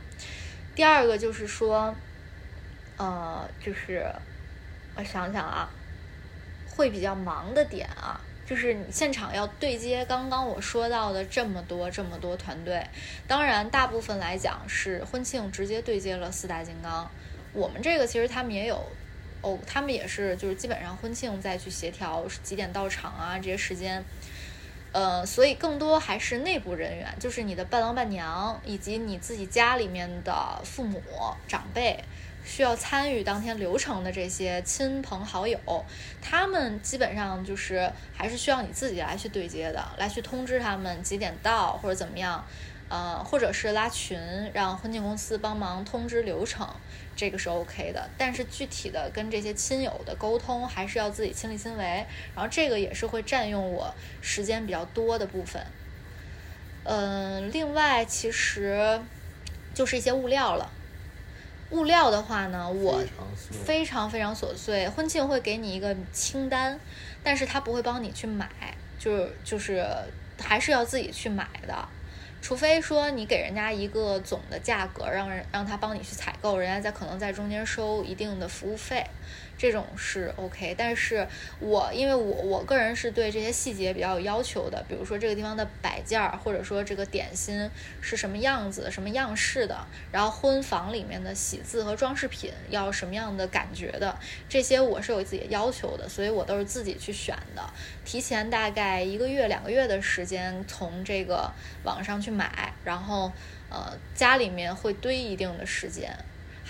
[0.76, 1.92] 第二个就是说，
[2.96, 4.06] 呃，就是
[4.94, 5.68] 我想想啊，
[6.70, 12.86] 会比较忙的点啊，就是你现场要对接刚刚我说到的这么多这么多团队，
[13.26, 17.10] 当然大部分来讲是婚庆直接对接了四大金刚，
[17.52, 18.80] 我们这个其实他们也有。
[19.42, 24.04] 哦，他们也是，就是基本上婚庆再去协调几点到场啊，这些时间，
[24.92, 31.00] 呃，所以更多还是内部人员，就是你的伴郎伴娘以及你自己家里面的父母
[31.48, 32.04] 长辈
[32.44, 35.58] 需要参与当天流程的这些亲朋好友，
[36.20, 42.44] 他们基本上就是还是需要你自己来去对接的，来去通知他们几点到或者怎么样，
[42.90, 44.18] 呃，或者是拉群
[44.52, 46.68] 让婚庆公司帮忙通知流程。
[47.20, 51.84] 这个是 OK 的，但是具体的跟这些亲友的沟通还是要自己亲力亲为，
[52.34, 55.62] 然后这个也是会占用我时间比较多的部分。
[56.84, 58.98] 嗯，另外其实
[59.74, 60.72] 就是一些物料了。
[61.72, 63.04] 物料的话呢，我
[63.66, 64.88] 非常非常琐碎。
[64.88, 66.80] 婚庆会给你一个清单，
[67.22, 68.48] 但是他不会帮你去买，
[68.98, 69.86] 就是就是
[70.40, 71.86] 还是要自己去买的。
[72.42, 79.04] 除非说你给人家一个总的价格，让人让他帮你去采购，人家在可能在中间收一定的服务费。
[79.56, 81.26] 这种是 OK，但是
[81.58, 87.70] 我因为我我个人是对这些细节比较有要求的，比如说这个地方的摆件儿，或者说这个点心
[88.00, 94.18] 是什么样子、什么样式的，然后婚房里面的喜字和装饰品要什么样的感觉的，
[94.48, 97.62] 这些我是有自己要求的，所以我都是自己去选的，
[98.04, 101.52] 提前大概一个月、两个月的时间从这个
[101.84, 103.30] 网上去买，然后
[103.68, 106.16] 呃家里面会堆一定的时间。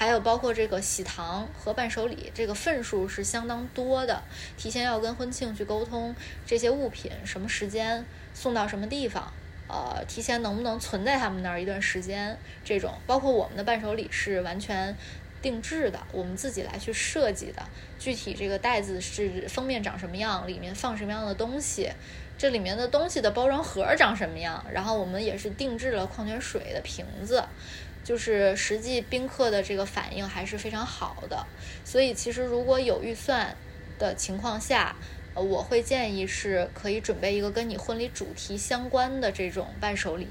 [0.01, 4.23] 还有包括这个喜糖和伴手礼，这个份数是相当多的，
[4.57, 9.31] 提前要跟婚庆去沟通这些物品什么时间送到什么地方，
[9.69, 12.35] 呃，提前能不能存在他们那儿一段时间，
[12.65, 14.97] 这种包括我们的伴手礼是完全
[15.43, 17.63] 定制的，我们自己来去设计的，
[17.99, 21.93] 具体这个袋子是封面长什么样，里面放什么样的东西，
[22.39, 27.45] 这里面的东西的包装盒长什么样，然后我们也是定制了矿泉水的瓶子。
[28.03, 31.47] 就是实际宾客的这个反应还是非常好的，
[31.85, 33.55] 所以其实如果有预算
[33.99, 34.97] 的情况下，
[35.35, 40.27] 呃，我会建议是可以准备一个跟你婚礼主题相关的这种伴手礼，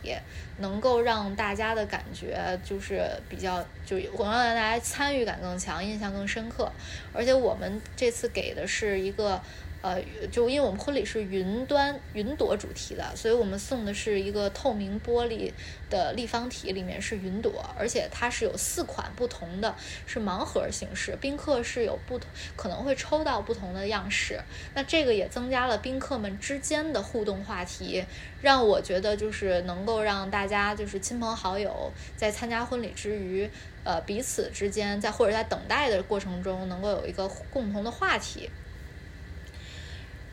[0.58, 6.72] 能够让大家的感觉就是比较，就能让大家参与感更强，印象更深刻。
[7.14, 9.42] 而且我们这次给的是一个。
[9.82, 15.54] 呃，就因为我们婚礼是云端云朵主题的，所以我们送的是一个透明玻璃
[15.90, 19.74] 的立方体，里面是云朵，而且它是有四款不同的，
[20.06, 24.38] 是盲盒形式，宾客是有不同可能会抽到不同的样式。
[24.76, 28.04] 那这个也增加了宾客们之间的互动话题，
[28.42, 33.50] 让我觉得就是能够让大家就是亲朋好友在参加婚礼之余，
[33.86, 38.50] 呃，彼此之间在或者在等待的过程中能够有一个共同的话题。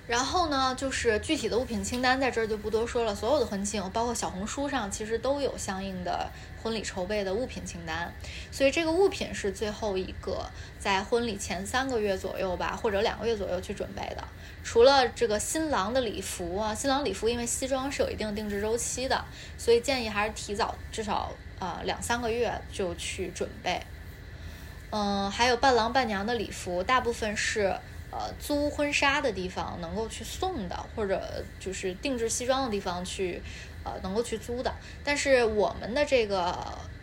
[0.08, 3.12] 然后呢，就是具体的物品清单在这儿就不多说了。
[3.12, 6.30] 所有的婚庆，包括小红书上，其实都有相应的
[6.62, 8.14] 婚礼筹备的物品清单。
[8.52, 10.48] 所以这个物品是最后一个
[10.78, 14.22] 在婚礼前三个月左右吧，或者两个月左右去准备的。
[14.62, 19.24] 除了这个新郎的礼服啊，新郎礼服因为西装是有一定定制周期的，
[19.58, 23.82] 所以建议还是提早至少呃两三个月就去准备。
[24.90, 27.76] 嗯，还有伴郎伴娘的礼服，大部分是。
[28.10, 33.42] 呃租婚纱的地方能够去送的，或者就是定制西装的地方去
[33.84, 34.72] 呃能够去租的。
[35.04, 36.56] 但是我们的这个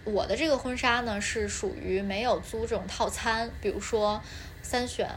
[0.04, 4.22] 我的这个婚纱呢，是属于没有租这种套餐，比如说
[4.62, 5.10] 三选。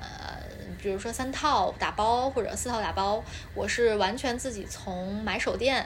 [0.78, 3.24] 比如说三套打包或者四套打包，
[3.54, 5.84] 我是完全自己从买手店，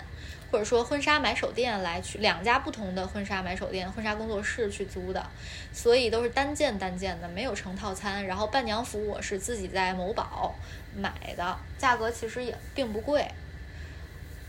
[0.50, 5.24] 或者说婚纱买手店来去两家不同的婚纱买手店、婚纱工作室去租的，
[5.72, 8.26] 所以都是单件单件的，没有成套餐。
[8.26, 10.54] 然后伴娘服我是自己在某宝
[10.96, 13.26] 买的，价格其实也并不贵。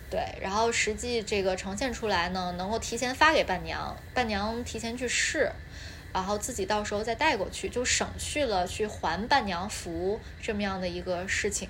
[0.09, 5.51] 对，然后实际这个呈现出来呢，能够提前发给伴娘，伴娘提前去试。
[6.13, 11.69] 然后自己到时候再带过去，就省去了去还伴娘服这么样的一个事情。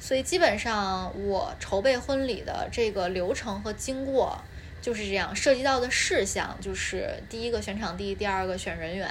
[0.00, 4.42] 所以基本上我筹备婚礼的这个流程和经过
[4.80, 9.08] 就是这样，涉及到的事项就是第一个选场地，第二个选人员，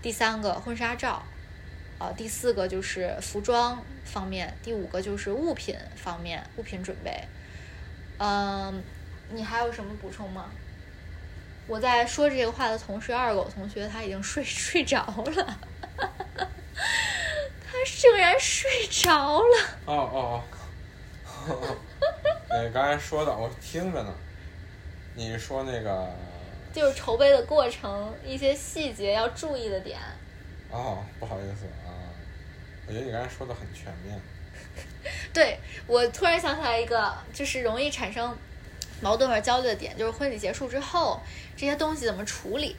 [0.00, 1.22] 第三个婚纱照，
[1.98, 7.22] 啊，第四个就是服装方面，第五个就是物品方面，物品准备。
[8.16, 8.82] 嗯，
[9.30, 10.46] 你还有什么补充吗？
[11.66, 15.58] 我在说这个话的同时，二狗同学他已经睡睡着了，
[17.70, 19.56] 他竟然睡着了。
[19.86, 20.42] 哦哦
[21.48, 21.76] 哦，
[22.62, 24.14] 你， 刚才说的我听着呢。
[25.14, 26.08] 你说那个
[26.72, 29.98] 就是筹备的过程，一些细节要注意的点。
[30.70, 31.90] 哦，不好意思啊，
[32.86, 34.20] 我觉得你刚才说的很全面。
[35.32, 38.36] 对，我突然想起来一个，就是容易产生。
[39.00, 41.20] 矛盾和焦虑的点就是婚礼结束之后，
[41.56, 42.74] 这些东西怎么处理？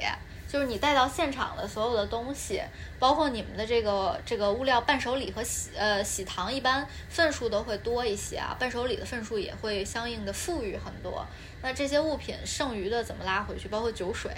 [0.49, 2.59] 就是你带到现场的所有的东西，
[2.97, 11.23] 包括你们的这个这个物料，伴手礼和喜呃喜糖一般份数都会多一些啊，伴手礼的份数也会相应的富裕很多。
[11.61, 13.67] 那这些物品剩余的怎么拉回去？
[13.67, 14.31] 包括酒水、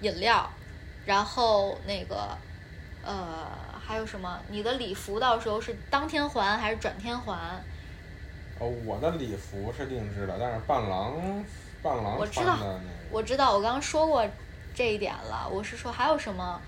[0.00, 0.50] 饮料，
[1.04, 2.34] 然后那个
[3.04, 3.46] 呃
[3.86, 4.40] 还有什么？
[4.48, 7.62] 你的礼服到时候是当天还还是转天还？
[8.58, 11.44] 哦，我的礼服是定制的，但是伴郎
[11.82, 12.56] 伴郎我知道，
[13.10, 14.26] 我知道，我刚刚说过
[14.76, 15.48] 这一点了。
[15.48, 16.60] 我是说还有什么，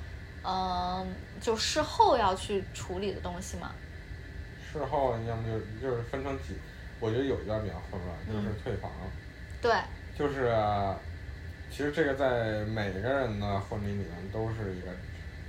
[0.43, 1.07] 嗯，
[1.43, 3.71] 就事后要去处理的东西吗？
[4.73, 6.55] 事后要么就就是分成几，
[6.99, 8.91] 我觉得有一段比较混乱，就是退房。
[9.61, 9.73] 对。
[10.17, 10.53] 就是，
[11.71, 14.89] 其实这个在每个人的婚礼里面都是一个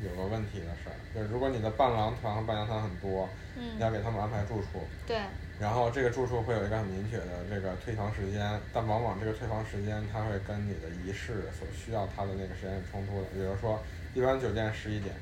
[0.03, 3.27] 有个问题的事儿，就是如果你的伴郎团和伴娘团很多，
[3.57, 4.83] 嗯，你要给他们安排住处。
[5.05, 5.17] 对。
[5.59, 13.27] 然后这个住处会有一个很明确的这个退房时间，但往往这个退房时间它会跟你的仪式所需要它的那个时间是冲突的。
[13.33, 13.83] 比如说，
[14.13, 15.13] 一般酒店十一点，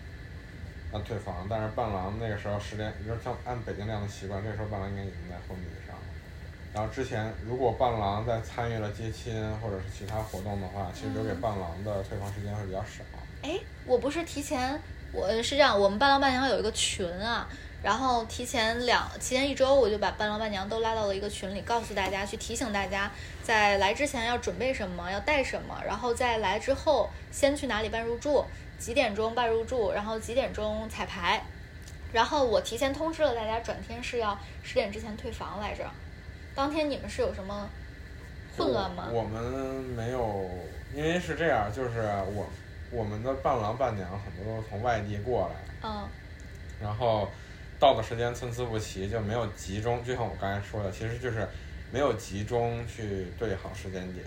[0.94, 6.06] 要退房，但是伴郎那个时候十点，比如像按北京那样的习惯，这个时候伴郎应该已经在婚礼上了。
[6.72, 13.02] 然后之前如果伴郎在参与了接亲或者是其他活动的话，其实留给伴郎的退房时间会比较少。
[13.42, 14.80] 哎，我不是提前，
[15.12, 17.48] 我是这样，我们伴郎伴娘有一个群啊。
[17.84, 23.10] 然后提前两提前一周，我就把伴郎伴娘都拉到了一个群里，告诉大家去提醒大家，
[23.44, 28.44] 在来之前要准备什么，要带什么，然后在来之后先去哪里办入住，
[28.80, 31.42] 几点钟办入住，然后几点钟彩排。
[32.12, 35.86] 然后我提前通知了大家，转天是要十点之前退房来着。
[36.56, 37.70] 当天你们是有什么
[38.58, 39.08] 混乱吗？
[39.14, 39.42] 我们
[39.96, 40.50] 没有，
[40.96, 42.02] 因为是这样，就是
[42.34, 42.50] 我
[42.92, 46.08] 我们的伴郎伴娘很多都是从外地过来，嗯，
[46.82, 47.28] 然后。
[47.80, 50.04] 到的时间参差不齐，就没有集中。
[50.04, 51.48] 就像我刚才说的，其实就是
[51.92, 54.26] 没有集中去对好时间点。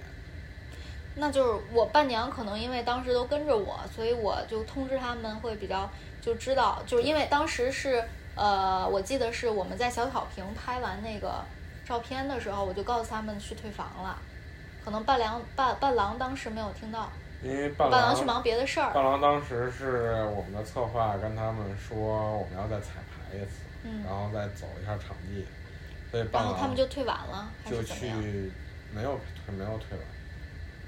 [1.17, 5.91] 那就是我伴娘可能因为当时都跟着我，所以我就通知他们会比较
[6.23, 8.05] 就知道，就是因为当时是
[8.37, 11.45] 呃，我记得是我们在小草坪拍完那个
[11.85, 14.17] 照片的时候，我就告诉他们去退房了。
[14.85, 17.11] 可能伴娘伴伴郎当时没有听到，
[17.43, 18.93] 因为伴郎去忙别的事儿。
[18.93, 23.21] 伴郎当时是我们的策划跟他们说，我们要再彩排。
[23.31, 23.63] 一次，
[24.05, 25.47] 然后再走一下场地，
[26.11, 28.11] 所以然后他们就退晚了，就去
[28.93, 30.01] 没有退没有退晚。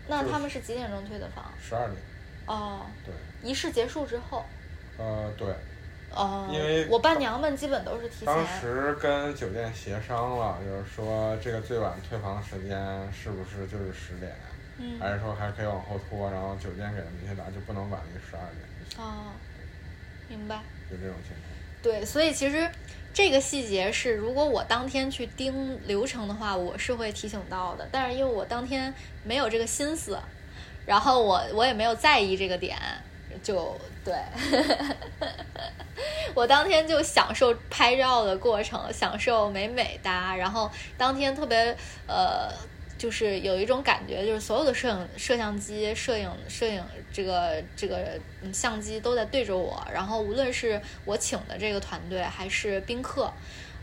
[0.08, 1.52] 那他们是几点钟退的房？
[1.62, 2.02] 十二点。
[2.46, 2.80] 哦。
[3.04, 3.14] 对。
[3.48, 4.44] 仪式结束之后。
[4.98, 5.54] 呃，对。
[6.10, 6.48] 哦。
[6.50, 8.26] 因为我伴娘们基本都是提前。
[8.26, 12.76] 当时跟酒店协商了，就是说这个最晚退房的时间
[13.12, 14.34] 是不是就是十点？
[14.82, 14.98] 嗯。
[14.98, 16.28] 还是说还可以往后拖？
[16.30, 19.06] 然后酒店给的明确答案就不能晚于十二点。
[19.06, 19.32] 哦。
[20.28, 20.56] 明白。
[20.90, 21.52] 就这种情况。
[21.82, 22.70] 对，所以其实
[23.12, 27.88] 这个细节是，如果我当天去盯流程的话，我是会提醒到的。
[27.90, 28.92] 但是因为我当天
[29.24, 30.18] 没有这个心思，
[30.86, 32.78] 然后我我也没有在意这个点，
[33.42, 34.14] 就对，
[36.34, 40.36] 我当天就享受拍照的过程，享受美美哒。
[40.36, 41.76] 然后当天特别
[42.06, 42.48] 呃。
[43.02, 46.80] 就是有一种感觉，就是所有的摄影摄像机、摄影摄影
[47.12, 48.16] 这个这个
[48.52, 53.32] 相机都在对着我，然后无论是我请的这个团队，还是宾客，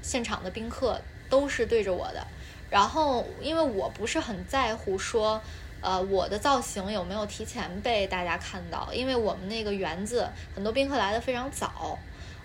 [0.01, 2.25] 现场的宾客都是对着我的。
[2.69, 5.41] 然后因为我不是很在乎说，
[5.81, 10.25] 呃，我的造型有没有提前被大家看到，因为我们那个园子
[10.55, 11.99] 很多宾客来的非常早。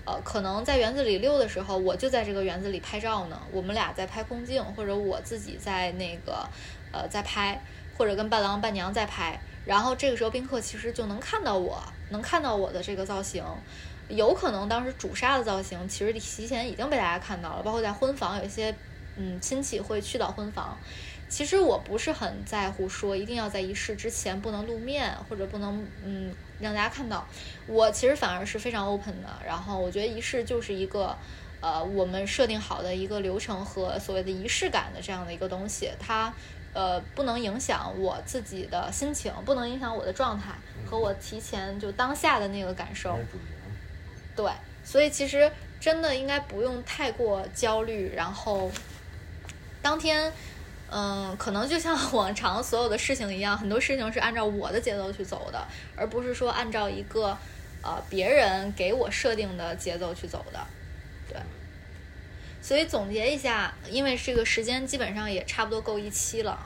[0.07, 3.41] 呃，可能在园子里溜的时候，我就在这个园子里拍照呢。
[3.51, 6.47] 我们俩在拍空镜，或者我自己在那个，
[6.93, 7.59] 呃，在拍，
[7.97, 9.41] 或者跟伴郎伴娘在拍。
[9.65, 13.43] 然后这个时候宾客其实就能看到我，能看到我的这个造型。
[14.11, 18.75] 有可能当时主纱的造型其实提前已经被大家看到了，包括在婚房有一些，
[19.17, 20.77] 嗯，亲戚会去到婚房。
[21.31, 26.35] 其实我不是很在乎说一定要在仪式之前不能露面，或者不能，嗯。
[26.61, 27.27] 让大家看到，
[27.67, 29.29] 我其实反而是非常 open 的。
[29.47, 31.17] 然后我觉得仪式就是一个，
[31.61, 35.91] 呃，我们设定好的一个流程和所谓的仪式感的这样的一个东西。
[35.99, 36.33] 它，
[36.73, 40.53] 呃，不能影响我自己的心情，不能影响我的状态
[40.87, 43.19] 和我提前就当下的那个感受。
[44.37, 44.51] 对，
[44.85, 45.51] 所以其实
[45.81, 48.13] 真的应该不用太过焦虑。
[48.15, 48.71] 然后，
[49.83, 50.33] 当天。
[50.97, 55.67] 嗯，可能就像往常所有的事情一样，很多事情是按照我的节奏去走的，
[55.97, 57.37] 而不是说按照一个
[57.83, 60.65] 呃别人给我设定的节奏去走的。
[61.29, 61.37] 对，
[62.63, 66.57] 所以总结一下，因为这个时间基本上也差不多够一期了，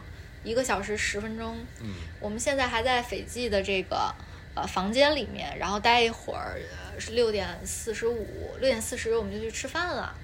[0.45, 1.57] 一个小时十分钟。
[1.81, 4.15] 嗯，我们现在还在斐济的这个
[4.55, 6.61] 呃房间里面，然后待一会儿
[6.99, 10.15] 是六点四十五，六点四十我们就去吃饭了。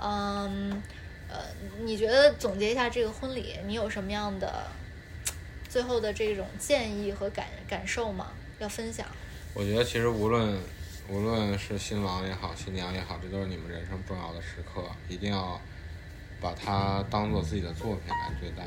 [0.00, 0.80] 嗯。
[1.32, 1.46] 呃，
[1.82, 4.66] 你觉得总结一下这个婚礼，你有什么样的
[5.66, 8.32] 最后的这种建议和感感受吗？
[8.58, 9.06] 要分享？
[9.54, 10.58] 我觉得其实无论
[11.08, 15.58] 无论是新郎也好，新娘也好，这都是你们人生重要的时刻，一定要
[16.38, 18.64] 把它当做自己的作品来对待。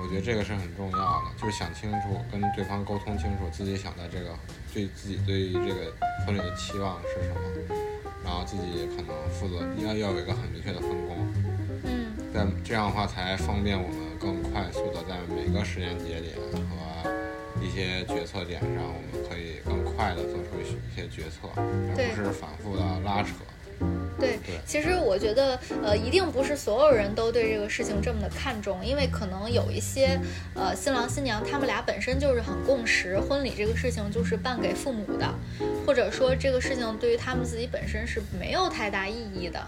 [0.00, 4.38] 我觉得这个是很重要的，就是想清楚，跟对方沟通清楚自己想在这个
[4.74, 5.92] 对自己对于这个
[6.26, 7.97] 婚礼的期望是什么。
[8.24, 11.16] 然后自己可能负责要要有一个很明确的分工，
[11.84, 17.10] 嗯，在这样的话才方便我们更快速的在每个时间节点和
[17.60, 23.34] 一些决策点上，我们可以更快的做出一些决策，而不是反复的拉扯。
[24.18, 30.18] 对，其实我觉得，呃，一定不是所有人都对这个事情这么的看重，因为可能有一些，
[30.54, 35.32] 呃，新郎新娘他们俩本身就是很共识，婚礼这个事情就是办给父母的，
[35.86, 39.60] 或者说这个事情对于他们自己本身是没有太大意义的，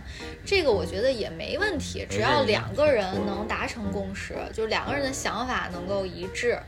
[0.45, 6.59] 这个我觉得也没问题，只要两个人能达成共识，就两个人的想法能够一致。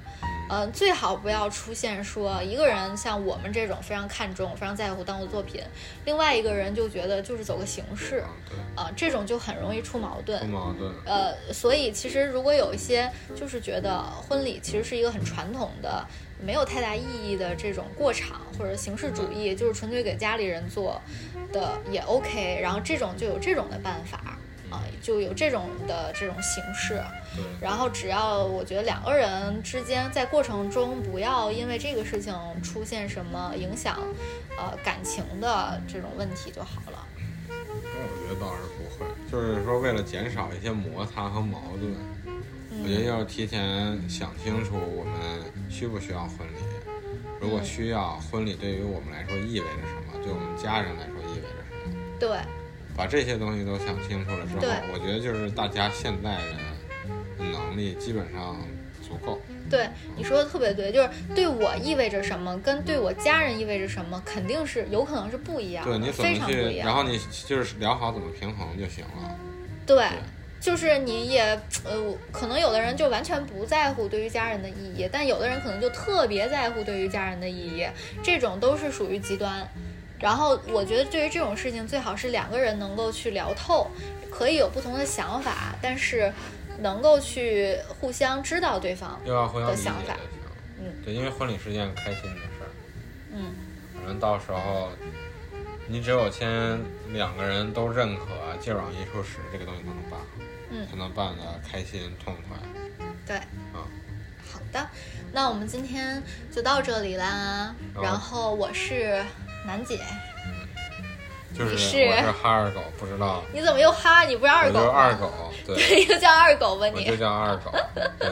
[0.52, 5.62] 嗯，最好不要出现说一个人像我们这种非常看重、非常在乎当做作品，
[6.04, 8.22] 另外一个人就觉得就是走个形式，
[8.76, 10.38] 啊，这种就很容易出矛盾。
[10.42, 10.92] 出矛盾。
[11.06, 13.98] 呃，所以其实如果有一些就是觉得
[14.28, 16.06] 婚礼其实是一个很传统的、
[16.38, 21.00] 没有太大意义的这种过场或者形式主义，就是纯粹给家里人做
[21.50, 24.36] 的也 OK，然后这种就有这种的办法。
[24.72, 27.02] 啊，就有这种的这种形式，
[27.60, 33.98] 然后只要我觉得两个人之间在过程中不要因为这个事情出现什么影响，
[34.56, 37.06] 呃，感情的这种问题就好了。
[37.48, 41.94] 我觉得倒是不会，就是说为了减少一些摩擦和矛盾，
[42.82, 46.58] 我觉得要提前想清楚我们需不需要婚礼，
[47.40, 51.48] 如果需要，婚礼对于我们来说意味着什么，对我们家人来说意味着
[51.84, 51.94] 什么？
[52.18, 52.61] 对。
[52.96, 56.56] 把这些东西都想清楚了之后，我觉得就是大家现在人
[57.38, 58.56] 的能力基本上
[59.02, 59.40] 足够。
[59.70, 65.90] 对，你说的特别对，就是对我意味着什么，跟对我家人意味着什么，肯定是有可能是不一样的。
[65.90, 69.38] 对，你怎么去，然后你就是聊好怎么平衡就行了。
[69.86, 70.06] 对，
[70.60, 71.42] 就是你也
[71.84, 77.86] 呃，可能有的人就完全不在乎对于家人的意义，但有的人可能就特别在乎对于家人的意义，
[78.22, 79.66] 这种都是属于极端。
[80.22, 83.90] 然后我觉得，对于这种事情，最好是两个人能够去聊透，
[84.30, 86.32] 可以有不同的想法，但是
[86.78, 90.16] 能够去互相知道对方的想法。
[90.78, 92.70] 嗯，对，因为婚礼是件开心的事儿。
[93.32, 93.52] 嗯，
[93.96, 94.90] 反正到时候
[95.88, 96.80] 你只有先
[97.12, 98.24] 两个人都认可，
[98.60, 100.20] 接壤一处使，这个东西才能办
[100.88, 102.56] 才能办得开心痛快。
[103.26, 103.36] 对，
[103.74, 103.82] 啊，
[104.52, 104.88] 好的，
[105.32, 106.22] 那我们今天
[106.52, 107.74] 就到这里啦。
[108.00, 109.20] 然后我是。
[109.66, 110.00] 楠姐，
[111.56, 114.24] 就是我是哈二狗，不知道你怎么又哈？
[114.24, 115.30] 你不是二狗二狗，
[115.66, 116.86] 对，又叫二狗吧？
[116.88, 117.70] 你就叫二狗。
[118.18, 118.30] 对，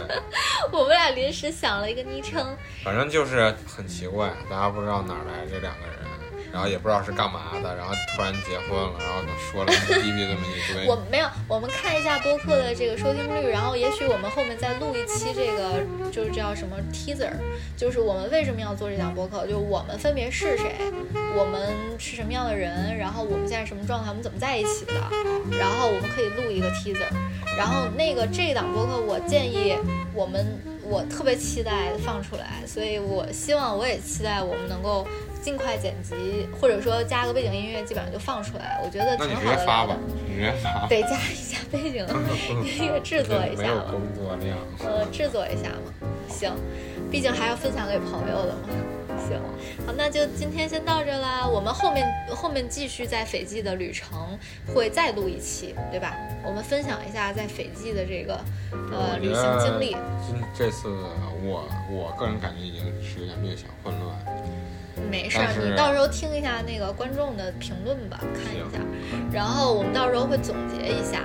[0.72, 5.99] 我们俩临时想了一个昵称，反正就是很奇怪，大家不知道哪来这两个人。
[6.52, 10.86] 然后也不知道是干嘛的，然后突然结婚了，然后说了哔哔这么一堆。
[10.86, 17.30] 我没有，我们看一下播客的这个收听率，然后也许我们后面再录一期这个，就是叫什么 teaser，
[17.76, 20.74] 就是我们为什么要做这档播客，就是我们分别是谁，
[21.36, 21.60] 我们
[21.98, 24.94] 是什么样的人，然后我们现在什么状态，我们怎么在一起的，
[25.56, 27.06] 然后我们可以录一个 teaser，
[27.56, 29.76] 然后那个这档播客，我建议
[30.12, 30.44] 我们，
[30.82, 35.06] 我特别期待放出来，所以我希望我也期待我们能够。
[35.42, 39.44] 尽快剪辑，或者说加个背景音乐，基本上就放出来，我觉得挺好的。
[39.44, 39.96] 那你直接发吧，
[40.28, 40.86] 直接发。
[40.86, 42.06] 得加一下背景
[42.64, 44.58] 音乐，制作一下 没有工作量。
[44.80, 45.92] 呃，制作一下嘛，
[46.28, 46.52] 行，
[47.10, 48.68] 毕竟还要分享给朋友的嘛。
[49.28, 49.38] 行，
[49.86, 51.46] 好，那就今天先到这啦。
[51.46, 54.38] 我们后面后面继续在斐济的旅程
[54.74, 56.16] 会再录一期，对吧？
[56.42, 58.40] 我们分享一下在斐济的这个
[58.90, 59.96] 呃旅行经历。
[60.26, 60.88] 今这次
[61.42, 64.16] 我我个人感觉已经是有点略显混乱。
[65.10, 68.78] 没事儿，你到时候听一下那个观众的评论吧，看一下，
[69.32, 71.22] 然后我们到时候会总结一下。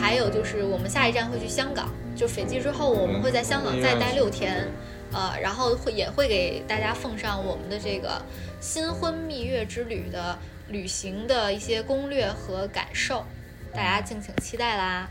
[0.00, 4.68] 还有就是我们下一站会去香港，就斐济之后我们会在香港再待六天，
[5.12, 8.22] 呃，然后会也会给大家奉上我们的这个
[8.60, 10.38] 新婚蜜月之旅的
[10.68, 13.24] 旅行的一些攻略和感受，
[13.72, 15.08] 大家敬请期待啦！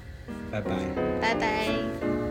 [0.52, 0.72] 拜拜，
[1.22, 2.27] 拜拜。